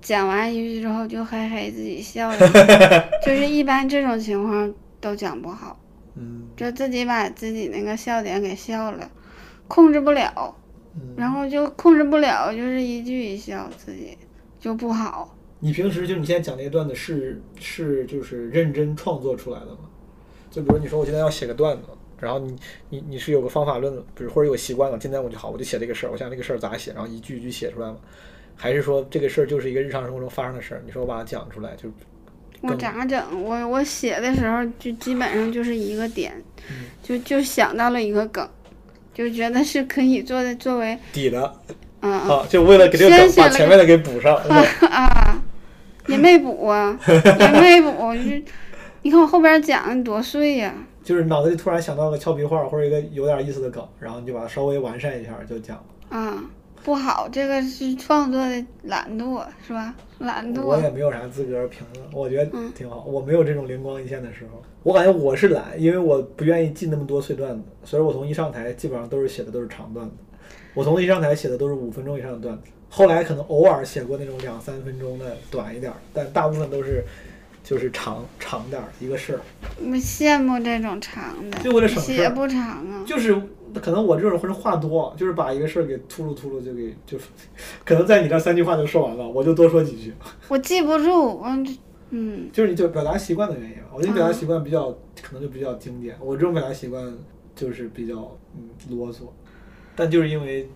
[0.00, 2.38] 讲完一句之后就嘿嘿自己笑了，
[3.24, 5.78] 就是一般这种情况都讲不好，
[6.16, 9.10] 嗯就自己把自己那个笑点给笑了，
[9.68, 10.56] 控制不了，
[10.96, 11.14] 嗯。
[11.16, 14.18] 然后就控制不了，就是一句一笑，自己
[14.58, 15.36] 就不好。
[15.64, 19.78] 你平时就你现在讲那些段子是是就是认真创作出来的吗？
[20.50, 21.84] 就比如你说我现在要写个段子，
[22.18, 22.56] 然后你
[22.88, 27.96] 你你是有个方法论，比如或者有习惯了，今天我就好我就写这个事儿，我想这个事儿咋写，然后一句一句写出来吗？
[28.56, 30.82] 还是说这个事儿就是一个日常生活中发生的事儿？
[30.84, 31.88] 你说我把它讲出来，就
[32.60, 33.42] 我咋整？
[33.42, 36.34] 我我写的时候就基本上就是一个点，
[36.68, 38.48] 嗯就就想到了一个梗，
[39.14, 41.54] 就觉得是可以做的作为底的
[42.00, 44.34] 嗯啊，就为了给这个梗把前面的给补上。
[44.36, 44.66] 啊，也
[46.22, 48.52] 没补啊，也没补，就
[49.02, 56.16] 你看我后边讲的多碎呀、就是脑子里突然想到个俏皮话或者一个有点意思的梗，然后你就把它稍微完善一下就讲了。
[56.16, 56.44] 啊，
[56.84, 59.92] 不好，这个是创作的懒惰是吧？
[60.20, 63.04] 懒惰我也，没有啥资格评论，我觉得嗯挺好。
[63.04, 70.14] 我没有这种灵光一现的时候，我感觉我是懒，因为我不愿意记那么多碎段子，所以我从一上台基本上都是写的都是长段子。
[70.74, 72.62] 我从一上台写的都是五分钟以上的段子，
[72.94, 77.02] 后来可能偶尔写过那种两三分钟的短一点儿，但大部分都是
[77.64, 79.40] 就是长长点儿一个事儿。
[79.80, 83.02] 我羡慕这种长的，就为了省事儿写不长啊。
[83.06, 83.34] 就是
[83.80, 87.16] 可能我这种人话多，就是把一个事儿给秃噜秃噜就给 就，
[87.82, 90.12] 可能在你这三句话就说完了，我就多说几句。
[90.48, 91.46] 我记不住，我
[92.10, 93.84] 嗯，就是你就表达习惯的原因吧。
[93.94, 94.90] 我觉得表达习惯比较、
[95.22, 96.14] 可能就比较经典。
[96.20, 97.10] 我这种表达习惯
[97.56, 99.20] 就是比较嗯啰嗦，
[99.96, 100.68] 但就是因为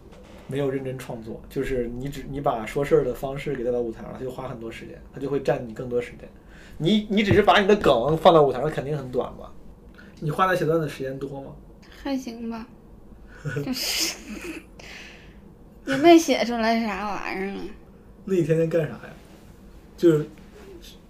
[0.48, 6.28] 没有认真创作，就是你只你把说事儿的方式给带到舞台上，他就花很多时间，他就会占你更多时间。
[6.78, 9.52] 你你只是把你的梗放到舞台上，肯定很短吧？
[10.20, 11.52] 你花在写段子时间多吗？
[12.02, 12.66] 还行吧，
[13.64, 14.16] 就 是
[15.86, 17.60] 也没写出来啥玩意儿啊。
[18.24, 19.10] 那你天天干啥呀？
[19.96, 20.26] 就是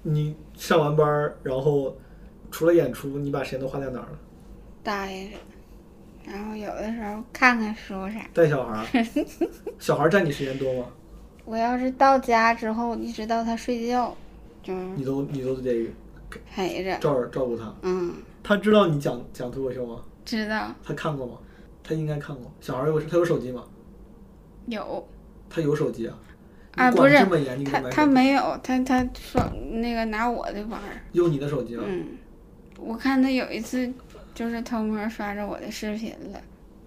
[0.03, 1.97] 你上完班儿，然后
[2.51, 4.19] 除了演出，你把时间都花在哪儿了？
[4.83, 5.37] 待着，
[6.27, 8.21] 然后有的时候看看书啥。
[8.35, 9.07] 带小孩儿，
[9.79, 10.87] 小孩儿占你时间多吗？
[11.45, 14.15] 我要是到家之后，一直到他睡觉，
[14.63, 15.89] 就是你都你都得
[16.51, 16.99] 陪着。
[16.99, 17.73] 照着照顾他。
[17.83, 18.13] 嗯，
[18.43, 20.03] 他知道你讲讲脱口秀吗？
[20.25, 21.35] 知道他看过吗？
[21.85, 22.51] 他应该看过。
[22.61, 23.63] 小孩儿有他有手机吗？
[24.67, 25.07] 有
[25.49, 26.19] 他有手机啊？
[26.75, 27.15] 啊，不是
[27.65, 31.01] 他他没有，他他说那个拿我的玩儿。
[31.13, 31.83] 用你的手机啊？
[31.87, 32.05] 嗯，
[32.79, 33.91] 我看他有一次
[34.37, 36.39] 就是偷摸刷着我的视频了，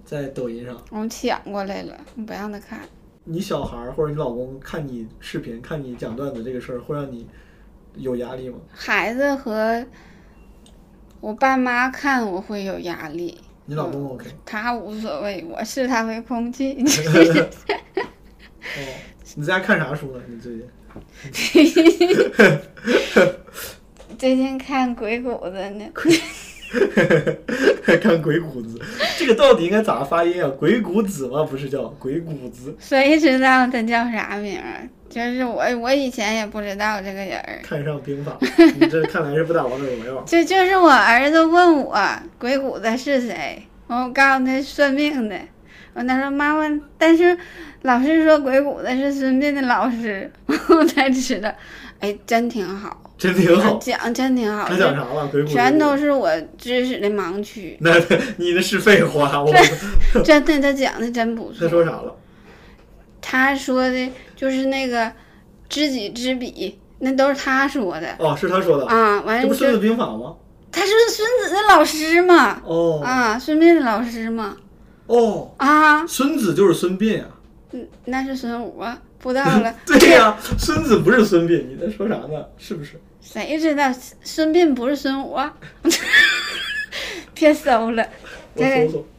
[0.05, 2.79] 在抖音上，我抢过来了，我不让他看。
[3.23, 7.27] 你小孩儿或者你老公看你视频、看你讲段子这个事儿，会让你
[7.95, 8.59] 有压力吗？
[8.71, 9.83] 孩子和
[11.19, 14.27] 我爸妈看我会有压力，你老公 OK？
[14.45, 16.77] 他无所谓，我视他为空气。
[18.77, 18.81] 哦，
[19.35, 20.21] 你在家看啥书呢？
[20.27, 20.63] 你最近？
[24.19, 25.89] 最近看鬼谷子呢，
[28.01, 28.79] 看鬼谷子，
[29.17, 30.49] 这个到底应该咋发音啊？
[30.59, 31.43] 鬼谷子吗？
[31.43, 32.75] 不是叫鬼谷子？
[32.79, 34.87] 谁知道他叫啥名儿？
[35.09, 37.59] 就是我，我以前也不知道这个人儿。
[37.63, 38.37] 看上兵法，
[38.79, 40.21] 你这看来是不打王者荣耀。
[40.21, 41.97] 就就是我儿子问我
[42.37, 45.35] 鬼谷子是谁，完我告诉他算命的，
[45.95, 47.35] 完他说妈妈，但是
[47.81, 51.51] 老师说鬼谷子是孙膑的老师， 我才知道，
[51.99, 53.77] 哎，真挺好，真挺好。
[53.77, 55.27] 讲真挺好，他讲啥了？
[55.27, 57.91] 鬼谷全都是我知识的盲区，那
[58.37, 59.53] 你那是废话， 我
[60.23, 61.67] 真的他讲的真不错。
[61.67, 62.15] 他说啥了？
[63.21, 65.11] 他说的就是那个
[65.67, 69.19] 知己知彼，那都是他说的哦，是他说的，啊。
[69.21, 70.35] 完了这不《孙子兵法》吗？
[70.71, 74.55] 他是孙子的老师嘛，哦啊，孙膑的老师嘛，
[75.07, 77.27] 哦，啊，孙子就是孙膑啊。
[77.71, 82.45] 嗯，那是孙武啊，不 知道了对呀、孙子不是孙膑，你在说啥呢？
[82.57, 82.99] 是不是？
[83.31, 85.55] 谁知道孙膑不是孙武啊？
[87.35, 88.03] 别搜 了。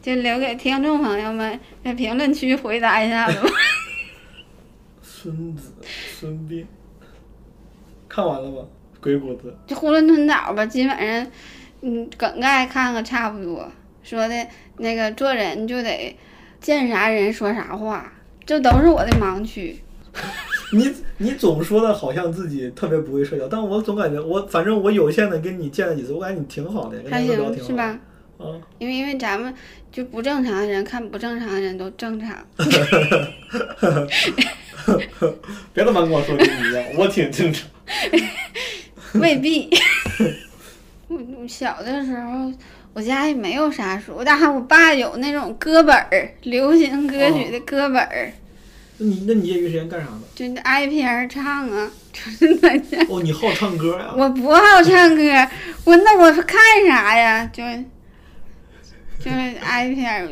[0.02, 3.48] 就留给听众朋友们在评论区回答一下子吧。
[5.00, 5.72] 孙子
[6.18, 6.66] 孙膑，
[8.08, 8.64] 看完了吗？
[9.00, 9.56] 鬼谷子。
[9.68, 11.30] 就囫囵吞枣吧，基本上，
[11.82, 13.70] 嗯，梗概看个差不多。
[14.02, 14.46] 说的
[14.78, 16.18] 那个做人就得
[16.60, 18.12] 见啥人说啥话，
[18.44, 19.80] 这都是我的盲区。
[20.72, 27.56] 你你总说的好像自己特别不会社交，但我总感觉我反正我有限的跟你见了几次，我感觉你挺好的，跟还大家聊挺好的。
[27.56, 27.98] 行是吧？
[28.38, 28.46] 啊，
[28.78, 29.52] 因为因为咱们
[29.92, 32.36] 就不正常的人看不正常的人都正常，
[35.74, 37.68] 别他妈跟我说跟你一样，我挺正常。
[39.20, 39.68] 未必。
[41.08, 42.52] 我我小的时候，
[42.94, 48.32] 我家也没有啥书，但是我爸有那种歌本儿，流行歌曲的歌本儿，
[49.02, 50.20] 那你那你业余时间干啥呢？
[50.34, 52.98] 就挨片儿唱啊，就是在家。
[53.08, 54.12] 哦，你好唱歌呀？
[54.16, 55.22] 我不好唱歌，
[55.84, 57.46] 我那我是看啥呀？
[57.50, 57.62] 就
[59.18, 60.28] 就是挨片儿，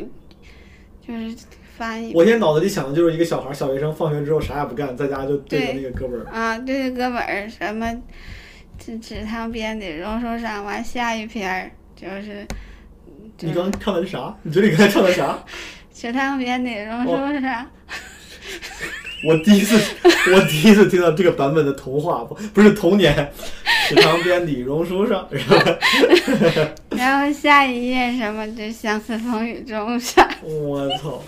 [1.05, 1.35] 就是
[1.77, 6.25] 翻译我现在脑子里想的就是一个小孩儿，小学生放学之后啥也不干，在家就对着那个歌本儿。
[6.31, 7.91] 啊，对着歌本儿什么
[8.77, 12.45] 纸纸汤编的榕树上，完下一篇儿就是
[13.39, 14.35] 你刚唱的是啥？
[14.43, 15.43] 你嘴里刚才唱的啥？
[15.91, 17.65] 池塘边的榕树上，
[19.27, 19.77] 我第一次，
[20.33, 23.31] 我第一次听到这个版本的童话，不不是童年。
[23.87, 25.57] 池塘边的榕树上，然后
[26.95, 31.19] 然后下一页什么就相思风雨中上，我操！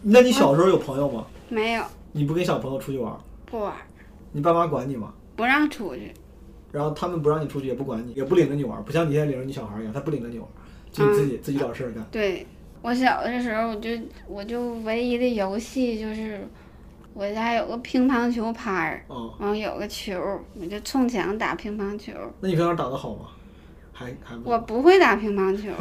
[0.00, 1.26] 那你小时候有朋友吗？
[1.50, 3.14] 没有你不跟小朋友出去玩，
[3.44, 3.74] 不玩，
[4.32, 5.12] 你爸妈管你吗？
[5.36, 6.14] 不让出去。
[6.72, 10.48] 然后他们不让你出去，也不管你，也不领着你玩，不像你现在领着你小孩一样，他不领着你玩，
[10.90, 12.02] 就你自己、自己找事儿干。
[12.10, 12.46] 对
[12.80, 13.90] 我小的时候，我就
[14.26, 16.48] 我就唯一的游戏就是
[17.18, 20.20] 我家有个乒乓球拍儿，哦，完后有个球，
[20.60, 22.12] 我就冲墙打乒乓球。
[22.40, 23.20] 那你平常打的好吗？
[23.90, 25.70] 还还不我不会打乒乓球，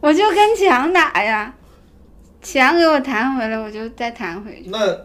[0.00, 1.54] 我就跟墙打呀，
[2.40, 4.70] 墙给我弹回来，我就再弹回去。
[4.70, 4.98] 那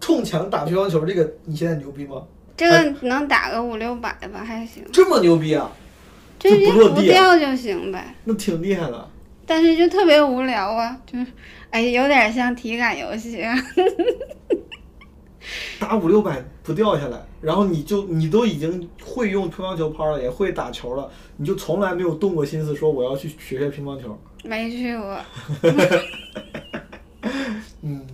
[0.00, 2.20] 冲墙打乒乓球，这个你现在牛逼吗？
[2.56, 5.70] 这个能打个五六百吧，还行，这么牛逼啊？
[6.36, 8.12] 这就不落地啊掉就行呗。
[8.24, 9.08] 那挺厉害的。
[9.46, 11.26] 但是就特别无聊啊，就是
[11.70, 13.54] 哎，有点像体感游戏啊。
[15.78, 24.18] 打五六百不掉下来，然后你就你都已经会用乒乓球拍了，也会打球了，你就从来没有动过心思说我要去学学乒乓球。
[24.42, 25.18] 没去过，
[27.82, 28.06] 嗯，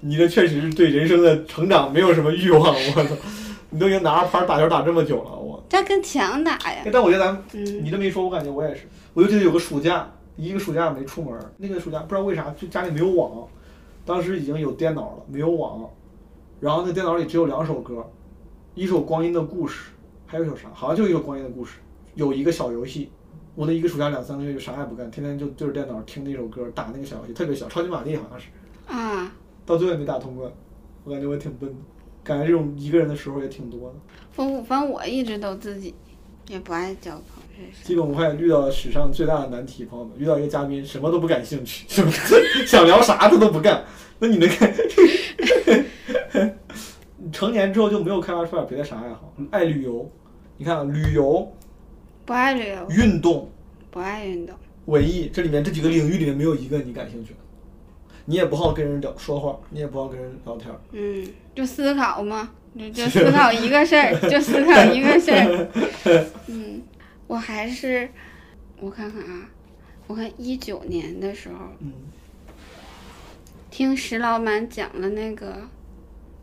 [0.00, 3.14] 你这确实是对人生的成长没有什么欲望，我操！
[3.70, 5.62] 你都已经拿着拍打球打这么久了，我。
[5.68, 6.82] 这跟墙打呀。
[6.90, 8.88] 但我觉得咱们嗯你这么一说，我感觉我也是。
[9.12, 13.46] 我就记得有个暑假，一个暑假没出门儿，那个暑假不知道为啥就家里没有网，
[14.06, 15.90] 当时已经有电脑了，没有网，
[16.60, 18.08] 然后那电脑里只有两首歌，
[18.74, 19.90] 一首《光阴的故事》，
[20.26, 20.70] 还有一首啥？
[20.72, 21.78] 好像就一首《光阴的故事》，
[22.14, 23.10] 有一个小游戏。
[23.56, 28.46] 我那一个暑假两三个月就啥也不干，天天就对着电脑听那首歌，打那个小游戏，特别小，超级玛丽好像是，
[28.86, 29.32] 啊，
[29.66, 30.48] 到最后也没打通关，
[31.02, 31.76] 我感觉我挺笨的，
[32.22, 33.96] 感觉这种一个人的时候也挺多的。
[34.30, 35.92] 反反正我一直都自己，
[36.46, 37.47] 也不爱交朋友。
[37.82, 42.66] 基本无害遇到了史上最大的难题，朋友们，遇到一个嘉宾什么都不感兴趣，是不是？
[42.66, 43.84] 想聊啥他都不干，
[44.18, 44.74] 那你能看？
[47.32, 50.10] 成年之后就没有开发出来别的啥爱好，爱旅游，
[50.56, 51.52] 你看啊旅游、
[52.24, 53.50] 不爱旅游，运动、
[53.90, 54.56] 不爱运动。
[54.86, 57.38] 文艺，这里面这几个领域里面没有一个你感兴趣的，
[58.24, 62.48] 你也不好跟人聊说话，你也不好跟人聊天儿，嗯，就思考嘛，
[62.78, 65.68] 就就 思考一个事儿，就思考一个事儿。
[66.48, 66.80] 嗯，
[67.28, 68.08] 我还是，
[68.80, 69.48] 我看看啊，
[70.06, 71.92] 我看一九年的时候嗯，
[73.70, 75.68] 听石老板讲了那个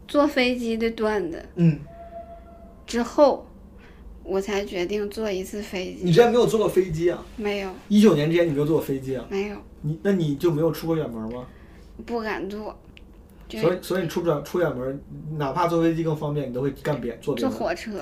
[0.08, 1.80] 坐飞机的段子嗯，
[2.86, 3.48] 之后，
[4.24, 6.12] 我才决定坐一次飞机你。
[6.14, 7.26] 之前没有坐过飞机啊？
[7.36, 9.26] 没有，一九年之前你没有坐过飞机啊？
[9.28, 11.48] 没有，你那你就没有出过远门吗？
[12.06, 12.78] 不敢坐，
[13.50, 15.02] 所以所以你出不了出远门，
[15.38, 17.50] 哪怕坐飞机更方便，你都会干别坐别的。
[17.50, 18.00] 坐火车。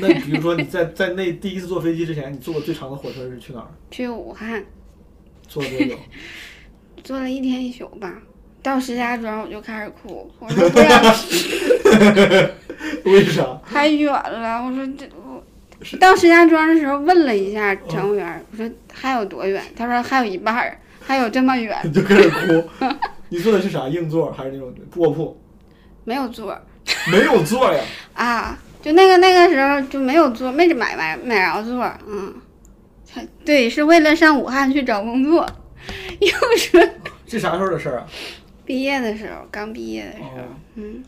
[0.00, 3.68] 那比如说你在在那第一次坐飞机之前，你坐过最长的火车是去哪儿？
[3.90, 4.62] 去武汉，
[5.48, 5.98] 坐了多久？
[7.02, 8.12] 坐了一天一宿吧。
[8.62, 11.58] 到石家庄我就开始哭，我说不让去，
[13.04, 13.60] 为啥？
[13.66, 14.62] 太远了。
[14.62, 15.42] 我说这我
[15.98, 19.60] 到石家庄的时候问了一下乘务员，我说还有多远？
[19.74, 22.68] 他说还有一半儿，还有这么远， 你就开始哭。
[23.30, 23.88] 你坐的是啥？
[23.88, 25.36] 硬座还是那种卧铺？
[26.04, 26.56] 没有座
[27.10, 27.82] 没有座呀。
[28.14, 28.58] 啊。
[28.82, 32.34] 就那个那个时候就没有座，没买买买着座，嗯，
[33.04, 35.46] 才对，是为了上武汉去找工作。
[36.20, 36.80] 又说
[37.26, 38.06] 这 啥时候的事儿啊？
[38.64, 41.02] 毕业的时候，刚毕业的时候，哦嗯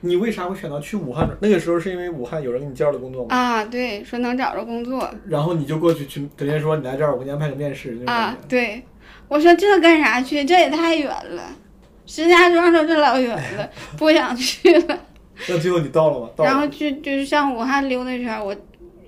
[0.00, 1.28] 你为啥会选择去武汉？
[1.40, 3.34] 那个时候是因为武汉有人给你介绍的工作吗？
[3.34, 8.82] 啊，对，说能找着工作然后你就过去去直接说你来这儿，我给你安排个面试啊。，对，
[9.26, 10.44] 我说这干啥去？
[10.44, 11.42] 这也太远了，
[12.06, 14.98] 石家庄都这老远了， 不想去了。
[15.48, 16.30] 那最后你到了吗？
[16.36, 16.66] 到然后。
[16.68, 18.54] 就就是上武汉溜达一圈儿，我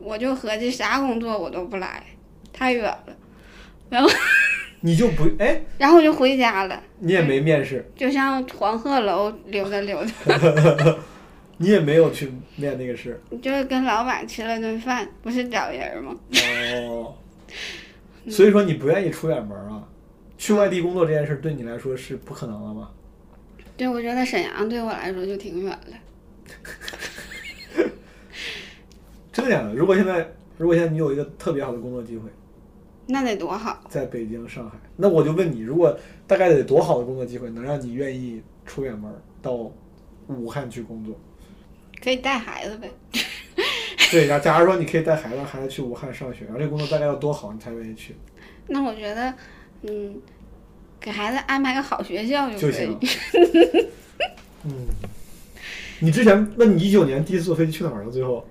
[0.00, 2.02] 我就合计啥工作我都不来，
[2.52, 3.16] 太远了。
[3.90, 4.08] 然后
[4.80, 10.96] 你就不哎，然后我就回家了，你也没面试，就像黄鹤楼溜达溜达，
[11.58, 13.20] 你也没有去面那个试。
[13.42, 16.14] 就是跟老板吃了顿饭，不是找人吗？
[16.86, 17.14] 哦，
[18.30, 19.82] 所以说你不愿意出远门啊？
[20.36, 22.90] 去外地工作这件事对你来说是不可能了吗？
[23.76, 25.96] 对，我觉得沈阳对我来说就挺远了。
[29.32, 29.74] 真的假的？
[29.74, 32.28] 如果现在，如果现在你有一个特别好的工作机会，
[33.06, 33.84] 那得多好。
[33.88, 34.76] 在北京、上海。
[34.96, 35.96] 那我就问你，如果
[36.26, 39.52] 大概得多好的工作机会，能让你愿意出远门到
[40.26, 41.18] 武汉去工作？
[42.02, 42.90] 可以带孩子呗。
[44.10, 48.14] 对，然后假如说你可以带孩子，孩子去武汉上学，然后这个工作大概要多好，你才愿意去？
[48.66, 49.34] 那我觉得，
[49.82, 50.20] 嗯，
[51.00, 52.98] 给孩子安排个好学校就就可以行。
[54.64, 54.86] 嗯，
[56.00, 58.10] 你之前，那你一九年第一次坐飞机去哪儿了？
[58.10, 58.46] 最后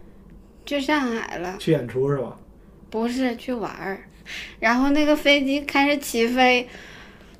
[0.65, 2.37] 去上海了，去演出是吧？
[2.89, 3.99] 不是去玩儿。
[4.59, 6.67] 然后那个飞机开始起飞，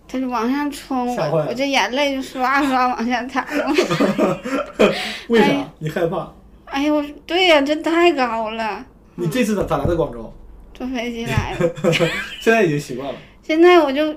[0.08, 3.46] 它就往上冲，吓坏了我这眼泪就刷刷往下淌。
[5.28, 5.46] 为啥？
[5.46, 6.34] 哎你害怕？
[6.66, 8.86] 哎呦，对呀、这太高了，
[9.16, 10.34] 你这次咋咋来的广州？
[10.74, 11.74] 坐飞机来的。
[12.40, 14.14] 现在已经习惯了，现在我就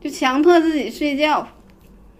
[0.00, 1.46] 就强迫自己睡觉，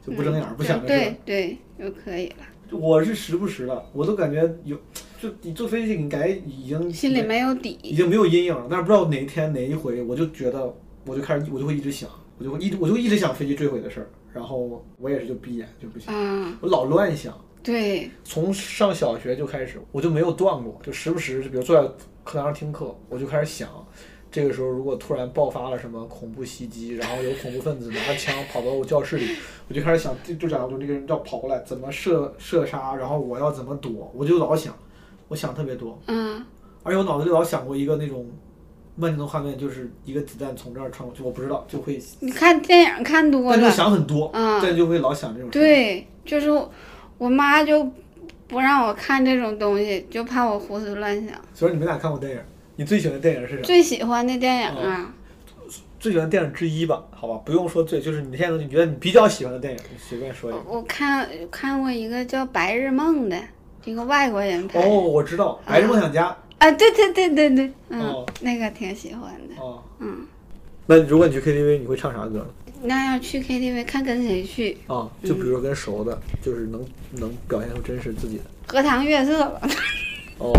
[0.06, 0.98] 就不睁眼儿，不想这事儿。
[0.98, 4.76] 对对就可以了，我是时不时的，我都感觉有，
[5.20, 7.78] 就你坐飞机，你感觉已经心里没有底。
[7.82, 7.94] 已。
[7.94, 21.88] 经没有阴影了，但是不知道哪一天哪一回，我就觉得，我就开始，我就会一直想，我就会一直，我就一直想飞机坠毁的事儿，然后我也是就闭眼就不行，啊，我老乱想，对，从上小学就开始，我就没有断过，就时不时，就比如坐在
[22.24, 23.68] 课堂上听课，我就开始想，
[24.36, 29.34] 这个时候如果突然爆发了什么恐怖袭击，然后有恐怖分子拿着枪跑到我教室里，
[29.66, 34.76] 我就开始想，就就假如就这个人要跑过来，怎么射射杀，然后我要怎么躲，我就老想，
[35.28, 36.44] 我想特别多，嗯，
[36.82, 38.26] 而且我脑子里老想过一个那种
[38.96, 45.58] 梦境的画面，就是一个子弹从这儿穿过去，我不知道就会，你看电影看多了但就了，想很多，嗯但就会老想这种事。
[45.58, 46.70] 对，就是我
[47.16, 47.90] 我妈就
[48.46, 51.34] 不让我看这种东西，就怕我胡思乱想。
[51.54, 52.40] 所以你们俩看过电影，
[52.76, 53.62] 你最喜欢的电影是啥？
[53.62, 55.12] 最喜欢的电影啊，
[55.98, 60.60] 最喜欢的电影之一吧，好吧，不用说最，就是你现在你觉得你比较喜欢的电影，你随便说一个。
[60.66, 63.38] 我我看看过一个叫《白日梦》的，
[63.84, 64.68] 一个外国人。
[64.74, 69.54] 哦，我知道《白日梦想家啊，对对对对对，嗯，哦那个挺喜欢的》。。
[69.62, 70.26] 哦，嗯，
[70.86, 72.46] 那如果你去 KTV，你会唱啥歌？
[72.82, 78.44] 那要去 KTV 看跟谁去，啊，就比如说跟熟的，就是能能表现出真实自己的。
[78.66, 79.60] 荷塘月色吧，
[80.38, 80.52] 哦，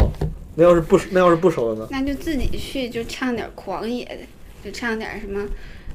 [0.59, 1.87] 那要是不那要是不熟的呢？
[1.91, 4.17] 那就自己去，就唱点狂野的，
[4.65, 5.47] 就唱点什么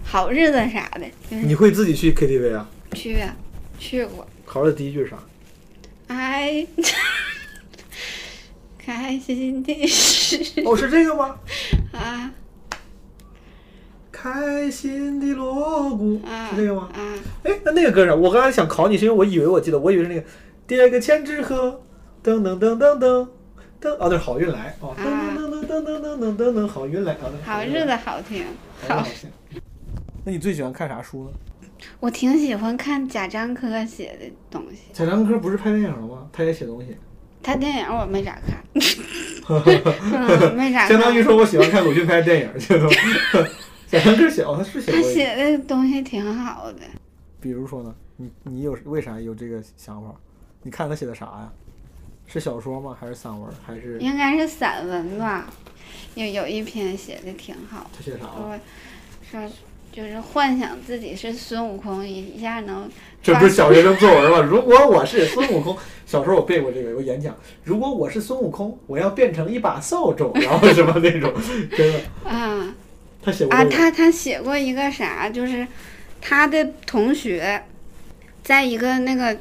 [0.05, 2.69] 好日子啥的，就是你会自己去 KTV 啊？
[2.93, 3.35] 去啊，
[3.77, 4.25] 去过。
[4.47, 5.19] 考的第一句是啥？
[6.07, 6.65] 哎，
[8.79, 11.37] 开心的事哦，是这个吗？
[11.93, 12.33] 啊
[14.13, 16.89] 开心的锣鼓啊是这个吗？
[16.95, 17.15] 啊！
[17.43, 18.15] 哎，那那个歌啥？
[18.15, 20.25] 我刚才想考你，是因为我以为我记得，我以为是那个
[20.65, 21.83] 叠个千纸鹤，
[22.23, 23.27] 噔噔噔噔噔
[23.83, 25.03] 噔，哦，那是好运来哦，噔
[25.37, 28.45] 噔噔噔噔噔噔噔噔，好运来，好日子好听，
[28.89, 29.62] 好好运，来。
[30.24, 31.30] 那你最喜欢看啥书呢？
[31.99, 34.83] 我挺喜欢看贾樟柯写的东西。
[34.93, 36.28] 贾樟柯不是拍电影了吗？
[36.33, 36.97] 他也写东西，
[37.43, 38.62] 他电影我没咋看，
[39.51, 40.89] 嗯，没咋看。
[40.89, 42.78] 相当于说我喜欢看鲁迅拍的电影，就
[43.91, 45.03] 贾樟柯写哦，他是写他。
[45.03, 46.78] 写的东西挺好的。
[47.41, 50.14] 比如说呢，你你有为啥有这个想法？
[50.62, 51.53] 你看他写的啥呀？
[52.33, 52.97] 是小说吗？
[52.99, 53.51] 还是散文？
[53.66, 55.47] 还是应该是散文吧，
[56.14, 58.59] 有有一篇写的挺好，他写啥了？
[59.30, 59.51] 说说
[59.93, 62.89] 就是幻想自己是孙悟空，一一下能
[63.22, 64.41] 这不是小学生作文吗？
[64.49, 65.76] 如果我是孙悟空，
[66.07, 67.37] 小时候我背过这个，有个演讲。
[67.64, 71.30] 如果我是孙悟空，我要变成一把扫帚，然后什么那种，
[71.76, 72.74] 真的， 啊
[73.22, 73.76] 他写过啊，这个。
[73.76, 75.66] 他他写过一个啥，就是
[76.22, 77.62] 他的同学，
[78.43, 79.37] 在一个那个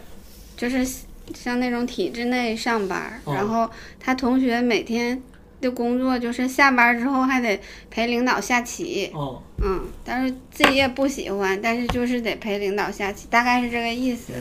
[0.57, 0.85] 就是
[1.33, 3.69] 像那种体制内上班然后
[3.99, 5.21] 他同学每天
[5.59, 7.59] 的工作就是下班之后还得
[7.89, 14.33] 陪领导下棋，哦，嗯，但是自己也不喜欢，但是就是得陪领导下棋，大概是这个意思。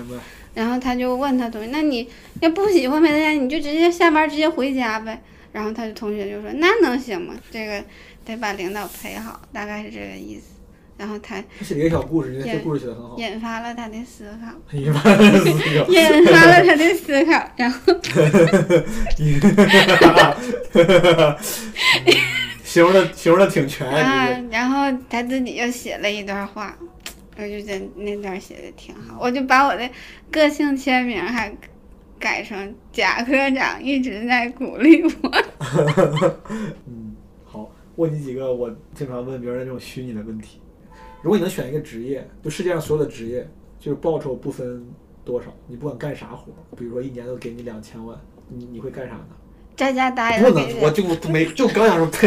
[0.55, 2.09] 然后他就问他同学：“那你
[2.41, 5.22] 要不喜欢陪他下棋，你就直接下班直接回家呗。”
[5.53, 7.34] 然后他的同学就说：“那能行吗？
[7.51, 7.84] 这个
[8.24, 10.55] 得把领导陪好，大概是这个意思。”
[11.01, 13.16] 然后他他写了一个小故事，这故事写的很好。
[13.16, 15.86] 引发了他的思考，一般的思考。
[15.88, 17.94] 引发了他的思考， 然后
[22.62, 26.76] 形容的形容的挺全，啊，然后他自己又写了一段话，
[27.38, 29.88] 我就觉得那段写的挺好，我就把我的
[30.30, 31.51] 个性签名还
[32.18, 35.44] 改成贾科长一直在鼓励我。
[36.86, 40.61] 嗯，好，问你几个我经常问别人的这种虚拟的问题。
[41.23, 43.49] 如果你能选一个职业，就世界上所有的职业，
[43.79, 44.87] 就是报酬不分
[45.25, 48.18] 多少，你不管干啥活，比如说一年都给你两千万，
[48.49, 49.27] 你你会干啥呢？
[49.77, 52.27] 在家待着不能，我就没就刚想说不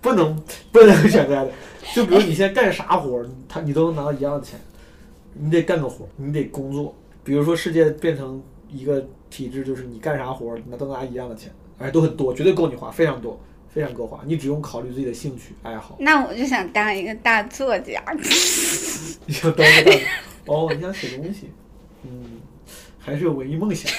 [0.00, 1.50] 不能不能选择的。
[1.94, 4.58] 就比如你现在干啥活儿，他你都能拿到一样的钱，
[5.34, 6.94] 你得干个活儿，你得工作。
[7.22, 13.38] 比如说世界变成一个体制，就是你干啥活儿，那都拿一样的钱，而且都很多，绝对够你花，非常多。
[13.72, 14.22] 非常歌华。
[14.26, 15.96] 你只用考虑自己的兴趣爱好。
[16.00, 18.02] 那我就想当一个大作家，
[19.26, 20.00] 你想当个大
[20.46, 21.50] 哦，你想写东西，
[22.04, 22.40] 嗯，
[22.98, 23.90] 还是有文艺梦想。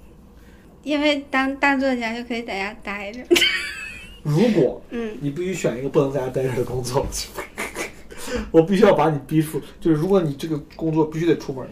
[0.82, 3.20] 因为当大作家就可以在家待着。
[4.22, 7.06] 如果嗯，你必须选一个不能在家待着的工作，
[8.50, 11.66] 我必须要把你逼出，就是如果你这个工作必须得出门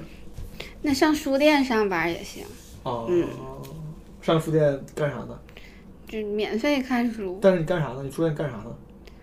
[0.80, 2.45] 那上书店上班也行，
[2.84, 3.28] 哦，嗯
[4.22, 4.62] 上书店
[4.95, 5.39] 干啥呢？
[6.07, 7.39] 就免费看书。
[7.41, 8.03] 但是你干啥呢？
[8.03, 8.67] 你书店干啥呢？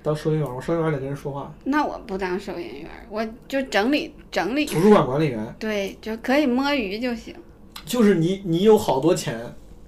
[0.01, 0.59] 当收银员我？
[0.59, 1.53] 收银员得跟人说话。
[1.63, 4.65] 那我不当收银员，我就整理整理。
[4.65, 7.33] 图书馆管理员 对，就可以摸鱼就行。
[7.85, 9.39] 就是你，你有好多钱，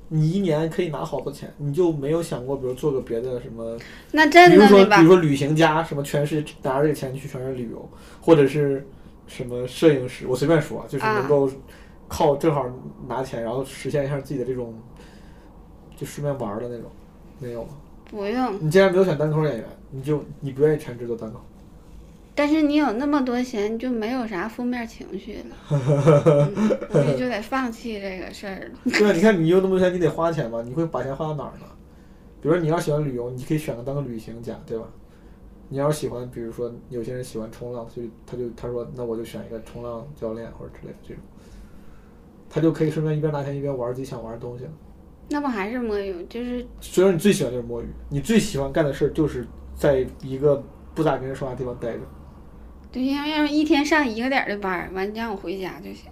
[0.10, 3.78] 你一年可以拿好多钱，你就没有想过，比如做个别的什么，
[4.12, 5.12] 那比如说，真的对吧比如？
[5.12, 7.90] 说旅行家，什么全是拿着这个钱去全是旅游，
[8.22, 8.88] 或者是
[9.28, 11.50] 什么摄影师，我随便说啊，就是能够
[12.08, 12.66] 靠正好
[13.08, 14.74] 拿钱，然后实现一下自己的这种，
[15.96, 16.90] 就顺便玩儿的那种，
[17.40, 17.70] 没有吗？
[18.10, 21.40] 不用，你既然没有选单口演员，你就你不愿意全职做单口，
[22.36, 28.92] 但是你有那么多钱，你就没有啥负面情绪了， 嗯我也就得放弃这个事儿了。
[28.92, 31.66] 对啊，你看你有那么多钱，你得花钱吧，你会把钱花到哪儿呢？
[32.42, 34.86] 比如说你要喜欢旅游，你可以选个当个旅行家，对吧？
[35.70, 41.24] 你要是喜欢，比如说有些人喜欢冲浪，所以他就他说那我就选一个冲浪教练或者之类的这种，
[42.48, 44.72] 他就可以顺便一边拿钱一边玩自己想玩的东西了。
[45.30, 46.26] 那不还是摸鱼？
[46.30, 49.46] 就是虽然你最喜欢就是摸鱼，你最喜欢干的事儿就是
[49.76, 50.64] 在一个
[50.94, 52.00] 不咋跟人说话的地方待着。
[52.92, 56.12] 对，要要是一天上一个点儿的班儿，完你让我回家就行。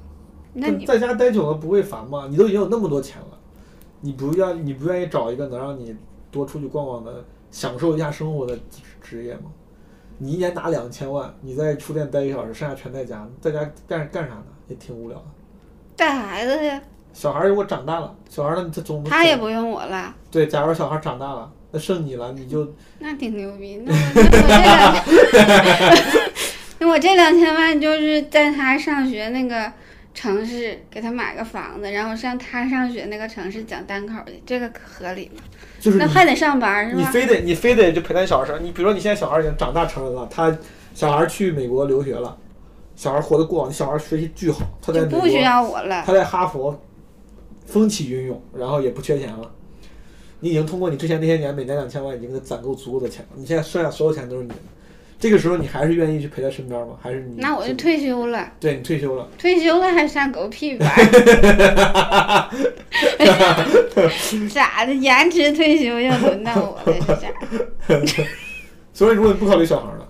[0.53, 2.27] 那你在家待久了不会烦吗？
[2.29, 3.39] 你都已经有那么多钱了，
[4.01, 5.95] 你不要你不愿意找一个能让你
[6.29, 9.51] 多出去逛逛的，享受一下生活的职职业吗？
[10.17, 14.45] 你一年拿两千万，你在书店待一个小时，剩下全在家，在家干干啥呢？
[14.67, 15.25] 也挺无聊的。
[15.95, 16.81] 带孩子呀，
[17.13, 20.47] 小孩儿如果长大了，小孩儿呢他总他也不用我了，对。
[20.47, 23.81] 假如小孩儿长大了，那剩你了，你就那挺牛逼。
[23.85, 26.03] 那我那我这两，
[26.79, 29.71] 那我这两千万 就是在他上学那个
[30.13, 35.41] 城市给他买个房子，然后上他上学那个城市讲单口去，这个可合理吗？
[35.79, 36.99] 就是你那还得上班是吧？
[36.99, 40.55] 你非得你非得就陪他小孩儿，你比如说你现在小孩儿已经长大成人了，他
[40.95, 42.35] 小孩儿去美国留学了，
[42.95, 46.03] 小孩儿活得过好，你小孩儿学习巨好，他在就不需要我了。
[46.05, 46.79] 他在哈佛
[47.65, 49.51] 风起云涌，然后也不缺钱了。
[50.39, 53.29] 你已经通过你之前那些年每年两千万，已经攒够足够的钱了。
[53.35, 54.55] 你现在剩下所有钱都是你的，
[55.17, 56.97] 这个时候你还是愿意去陪在身边吗？
[57.01, 57.37] 还是你？
[57.37, 57.73] 那我就。
[57.75, 62.49] 退休了，对你退休了，退休了还上狗屁班儿？
[64.53, 64.93] 咋的？
[64.93, 66.93] 延迟退休要轮到我了？
[66.93, 68.27] 是咋？
[68.93, 70.09] 所以如果你不考虑小孩了，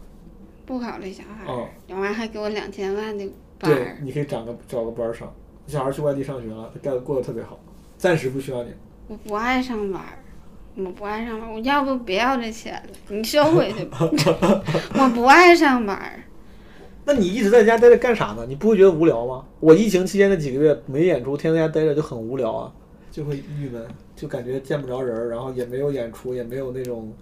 [0.66, 1.46] 不考虑小孩
[1.90, 3.24] 完完还给我两千万的
[3.60, 5.32] 班对儿，，你可以找个找个班儿上。
[5.68, 7.60] 小孩去外地上学了，他干过得特别好，
[7.98, 8.72] 暂时不需要你。
[9.08, 10.20] 我不爱上班儿，
[10.76, 13.98] 我不爱上班儿，我要不别要这钱了，你收回去吧。
[14.96, 16.24] 我不爱上班儿，
[17.06, 18.46] 那你一直在家待着干啥呢？
[18.48, 19.46] 你不会觉得无聊吗？
[19.60, 22.74] 我疫情期间那几个月没演出，天天在家待着就很无聊啊，
[23.12, 23.86] 就会郁闷，
[24.16, 27.14] 就感觉见不着人儿，然后也没有演出，也没有那种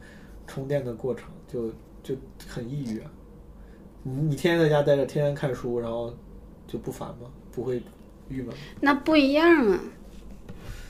[0.47, 1.69] 充电的过程，就
[2.03, 3.11] 就很抑郁啊。
[4.03, 6.13] 你你天天在家待着，天天看书，然后
[6.67, 7.27] 就不烦吗？
[7.51, 7.81] 不会
[8.31, 8.53] 郁闷？
[8.79, 9.79] 那不一样啊。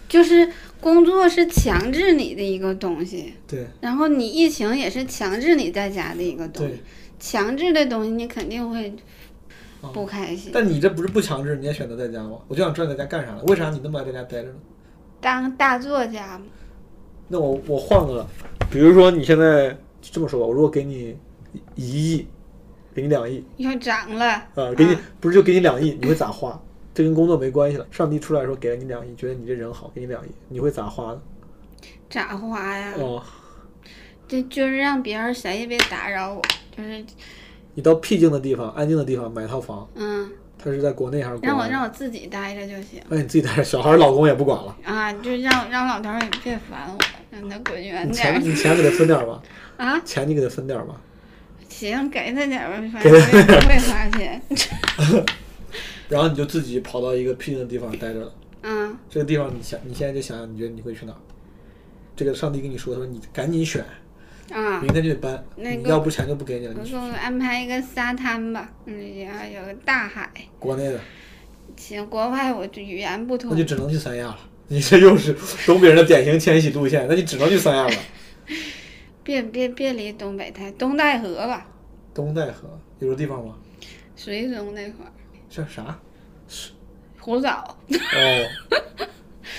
[0.08, 0.46] 就是
[0.82, 6.82] 工作是强制你的一个东西，对然后你疫情也是强制你在家的一个东西，，
[7.18, 8.94] 强制的东西你肯定会
[9.80, 10.52] 哦不开心。
[10.54, 12.40] 但你这不是不强制，你也选择在家吗？
[12.50, 13.44] 我就想知道你在家干啥了？
[13.46, 14.56] 为啥你那么爱在家待着呢？
[15.22, 16.46] 当大作家嘛，
[17.30, 18.28] 那我我换个，
[18.70, 21.16] 比如说你现在这么说吧，我如果给你
[21.76, 22.28] 一亿，
[22.94, 24.26] 给你两亿，又涨了，
[24.56, 26.62] 啊，给你啊不是就给你两亿，你会咋花？
[26.94, 27.86] 这跟工作没关系了。
[27.92, 31.22] 上帝出来的时候给了你两亿，觉得你这人好，给你两亿，你会咋花呢？
[32.10, 32.94] 咋花呀？
[32.98, 33.24] 哦，
[34.28, 36.42] 这就是让别人谁也别打扰我，
[36.76, 37.04] 就是
[37.74, 41.48] 你到僻静的地方、安静的地方买套房，嗯，他是在国内还是国外？
[41.48, 44.76] 让我让我自己待着就行那你自己待着，小孩老公也不管了。
[44.84, 46.98] 啊，就让让老头儿也别烦我，
[47.30, 49.42] 让他滚远点儿钱你钱给他分点儿吧，
[49.78, 50.00] 啊。
[50.02, 50.96] 钱你给他分点儿吧。
[51.70, 54.42] 行，给他点儿吧，反给正我也不会花钱。
[56.12, 58.34] 然后你就自己跑到一个僻静的地方待着了。
[58.64, 61.18] 嗯，这个地方你想，你现在就想想，你觉得你会去哪儿？
[62.16, 63.84] 这个上帝跟你说，他说你赶紧选，
[64.52, 66.74] 啊明，天就得搬，那个你要不钱就不给你了。
[66.74, 70.30] 你我给我安排一个沙滩吧，嗯，然后有个大海。
[70.60, 71.00] 国内的
[71.78, 74.40] 行，国外我就语言不通那就，只能去三亚了。
[74.68, 75.36] 你这又是
[75.66, 77.96] 东北人的典型迁徙路线，那你只能去三亚了。
[79.24, 81.68] 别别别离东北太，东戴河吧，
[82.14, 82.70] 东戴河
[83.00, 83.56] 有这地方吗？
[84.18, 85.12] 绥中那块儿，
[85.52, 86.00] 是啥？
[87.22, 88.78] 葫芦岛，哦，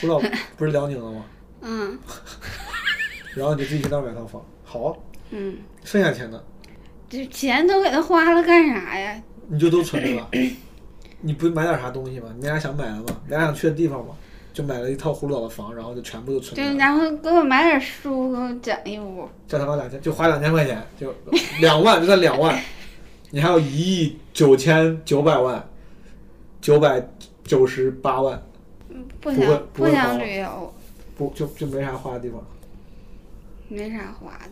[0.01, 1.24] 葫芦岛不是辽宁的吗？
[1.60, 1.98] 嗯，
[3.36, 4.43] 然后你就自己去那儿买套房。
[4.64, 4.97] 好，
[5.31, 6.43] 嗯，剩下钱呢，
[7.09, 9.23] 这钱都给他花了干啥呀？
[9.48, 10.28] 你就都存着了。
[11.20, 12.35] 你不买点啥东西吗？
[12.36, 13.20] 你俩想买的吗？
[13.27, 14.14] 你俩想去的地方吗？
[14.52, 16.77] 就买了一套葫芦岛的房，然后就全部都存就着了。
[16.77, 19.28] 然后给我买点书，给我整一屋。
[19.47, 21.14] 这他妈两千就花两千块钱，就
[21.60, 22.60] 两万，就算两万。
[23.31, 25.66] 你还有一亿九千九百万，
[26.62, 27.06] 九百
[27.44, 28.40] 九十八万，
[29.20, 30.72] 不想不想旅游，
[31.16, 32.40] 不就就没啥花的地方。
[33.68, 34.51] 没啥花的，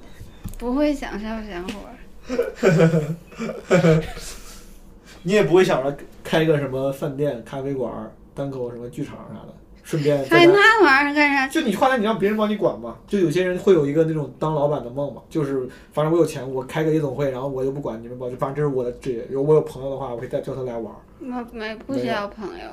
[0.58, 1.88] 不会享受生活。
[5.22, 11.48] 你也不会想着开个什么饭店、咖啡馆、单口什么剧场啥的，顺便 在开那那玩意儿干啥？
[11.48, 12.96] 就你花钱，你让别人帮你管嘛。
[13.06, 19.26] 就有些人会有一个那种当老板的梦嘛，就是反正我有钱，我开个夜总会，然后我又不管你们吧，就反正这是我的职业。
[19.30, 20.98] 如果我有朋友的话，我可以再叫他来玩儿。
[21.20, 22.64] 我没不需要朋友。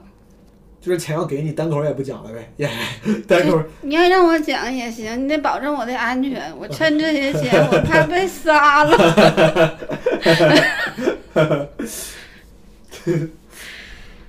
[0.79, 2.69] 就是钱要给你，单口也不讲了呗， 也
[3.27, 6.55] 单口你要让我讲也行，你得保证我的安全。
[6.57, 8.97] 我趁这些钱，我怕被杀了。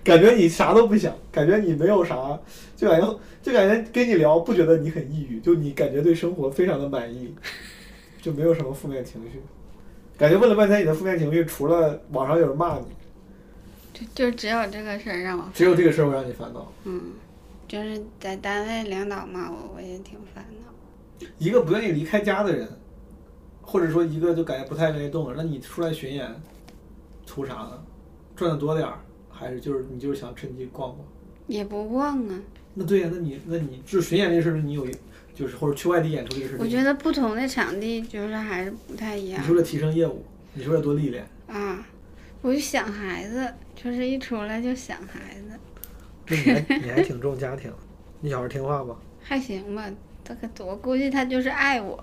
[0.02, 2.16] 感觉你啥都不想，感觉你没有啥，
[2.78, 7.34] 就感觉就感觉跟你聊不觉得你很抑郁，就你感觉对生活非常的满意，
[8.22, 9.42] 就没有什么负面情绪。
[10.16, 12.84] 感觉问了半天，你的负面情绪除了网上有人骂你，
[13.92, 16.72] 就就只有这个事儿让我，只有这个事儿会让你烦恼。
[16.84, 17.14] 嗯，
[17.66, 21.26] 就是在单位领导骂我，我也挺烦恼。
[21.36, 22.68] 一个不愿意离开家的人，
[23.60, 26.32] 或者说一个就感觉不太愿意动了，那你出来巡演，
[27.26, 27.82] 图啥呢？
[28.36, 31.04] 赚的多点儿，还是就是你就是想趁机逛逛？
[31.48, 32.40] 也不逛啊，
[32.78, 34.86] 那对呀、那你那你就是巡演这事儿，你有
[35.34, 40.24] 就是或者去外地演出这个事儿，我觉得不同的场地就是还是不太一样你是为了提升业务，
[40.54, 41.26] 你是为了多历练。
[41.48, 41.86] 啊。
[42.40, 45.58] 我就想孩子，就是一出来就想孩子，
[46.28, 47.68] 那你还你还挺重家庭，
[48.20, 48.96] 你小孩听话吗？
[49.20, 49.90] 还行吧。
[50.24, 51.98] 他可我估计他就是爱我，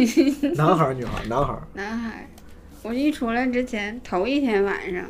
[0.56, 1.26] 男孩儿女孩儿？
[1.28, 1.62] 男孩儿。
[1.74, 2.26] 男孩儿。
[2.82, 5.04] 我一出来之前头一天晚上，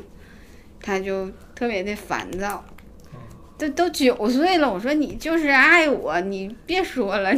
[0.80, 2.64] 他就特别的烦躁。
[3.56, 7.30] 都都九岁了，我说你就是爱我，你别说了。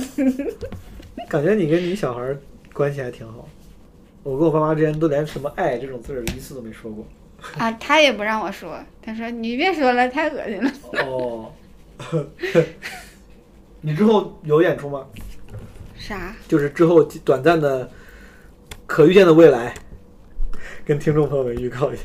[1.28, 2.36] 感觉你跟你小孩
[2.72, 3.48] 关系还挺好。
[4.22, 7.06] 我跟我爸妈之间都连什么爱这种字儿一次都没说过。
[7.58, 10.72] 啊，他也不让我说，他说你别说了，太恶心了。
[11.06, 11.52] 哦。
[13.80, 15.06] 你之后有演出吗？
[15.96, 16.34] 啥？
[16.48, 17.88] 就是之后短暂的、
[18.86, 19.74] 可预见的未来，
[20.84, 22.02] 跟听众朋友们预告一下。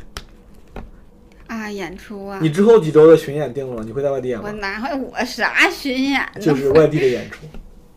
[1.61, 2.39] 啊，演出啊！
[2.41, 3.83] 你之后几周的巡演定了吗？
[3.85, 4.45] 你会在外地演吗？
[4.47, 6.39] 我哪会我啥巡演呢？
[6.41, 7.45] 就是外地的演出。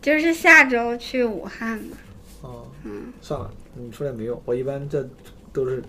[0.01, 1.97] 就是下周去武汉嘛。
[2.41, 4.39] 哦，嗯，算了，你出来没用。
[4.45, 5.07] 我一般这
[5.51, 5.81] 都是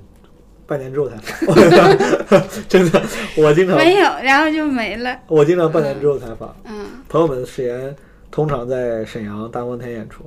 [0.67, 3.03] 半年之后才发， 真的，
[3.37, 5.21] 我经常没有，然后就没了。
[5.29, 6.57] 我经常半年之后才发。
[6.65, 7.95] 嗯，朋友们，誓言
[8.31, 10.25] 通常在沈阳大风天演出，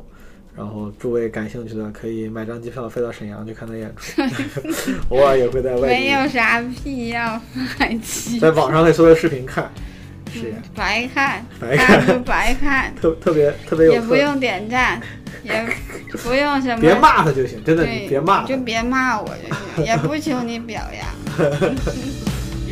[0.59, 4.21] 然后诸位感兴趣的可以买张机票飞到沈阳去看他演出，
[5.07, 7.41] 偶尔也会在外没有，啥必要
[7.79, 9.71] 买机，在网上可以搜到视频看，
[10.33, 15.01] 誓言白看，白看就白看，特特别特别有特也不用点赞，
[15.43, 15.65] 也
[16.21, 16.81] 不用什么。
[16.81, 18.57] 别骂他就行，真的，你别骂他就。
[18.57, 21.07] 别骂我就行，也不求你表扬。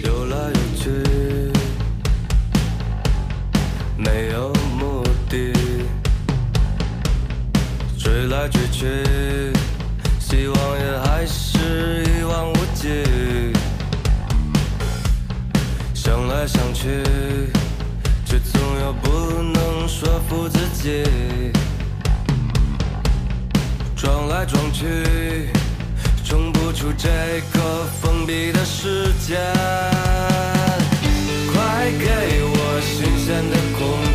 [0.04, 0.90] 游来游去，
[3.98, 4.52] 没有
[8.30, 8.86] 来追去，
[10.20, 13.54] 希望也还是一望无际。
[15.94, 17.04] 想来想去，
[18.26, 21.06] 却总又不能说服自己。
[23.96, 25.50] 撞来撞去，
[26.26, 27.10] 冲不出这
[27.54, 29.38] 个封闭的世界。
[31.54, 34.07] 快给我新鲜的空气。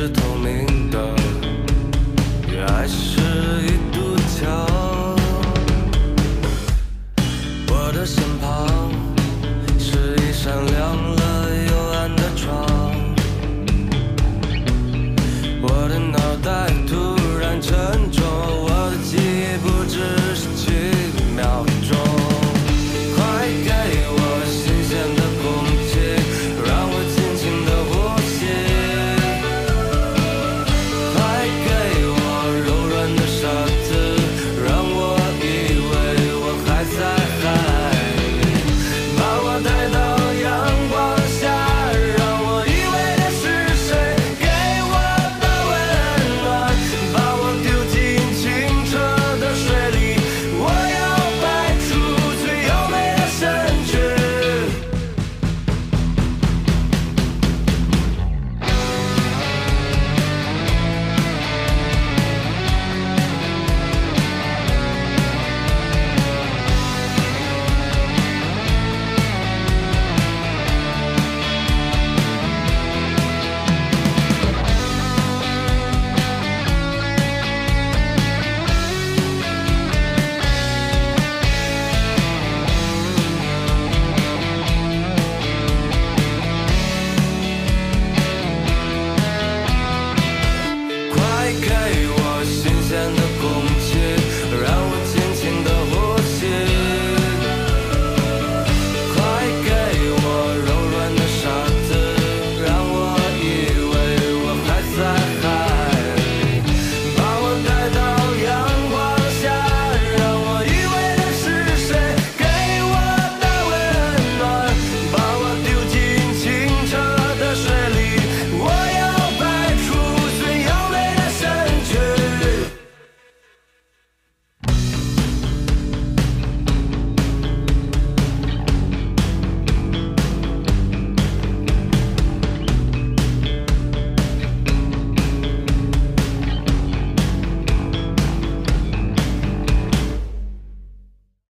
[0.00, 0.98] 是透明的，
[2.50, 3.20] 越爱是
[3.66, 4.66] 一堵墙。
[7.68, 8.90] 我的身旁
[9.78, 12.56] 是一扇亮了又暗的窗，
[15.60, 16.79] 我的脑袋。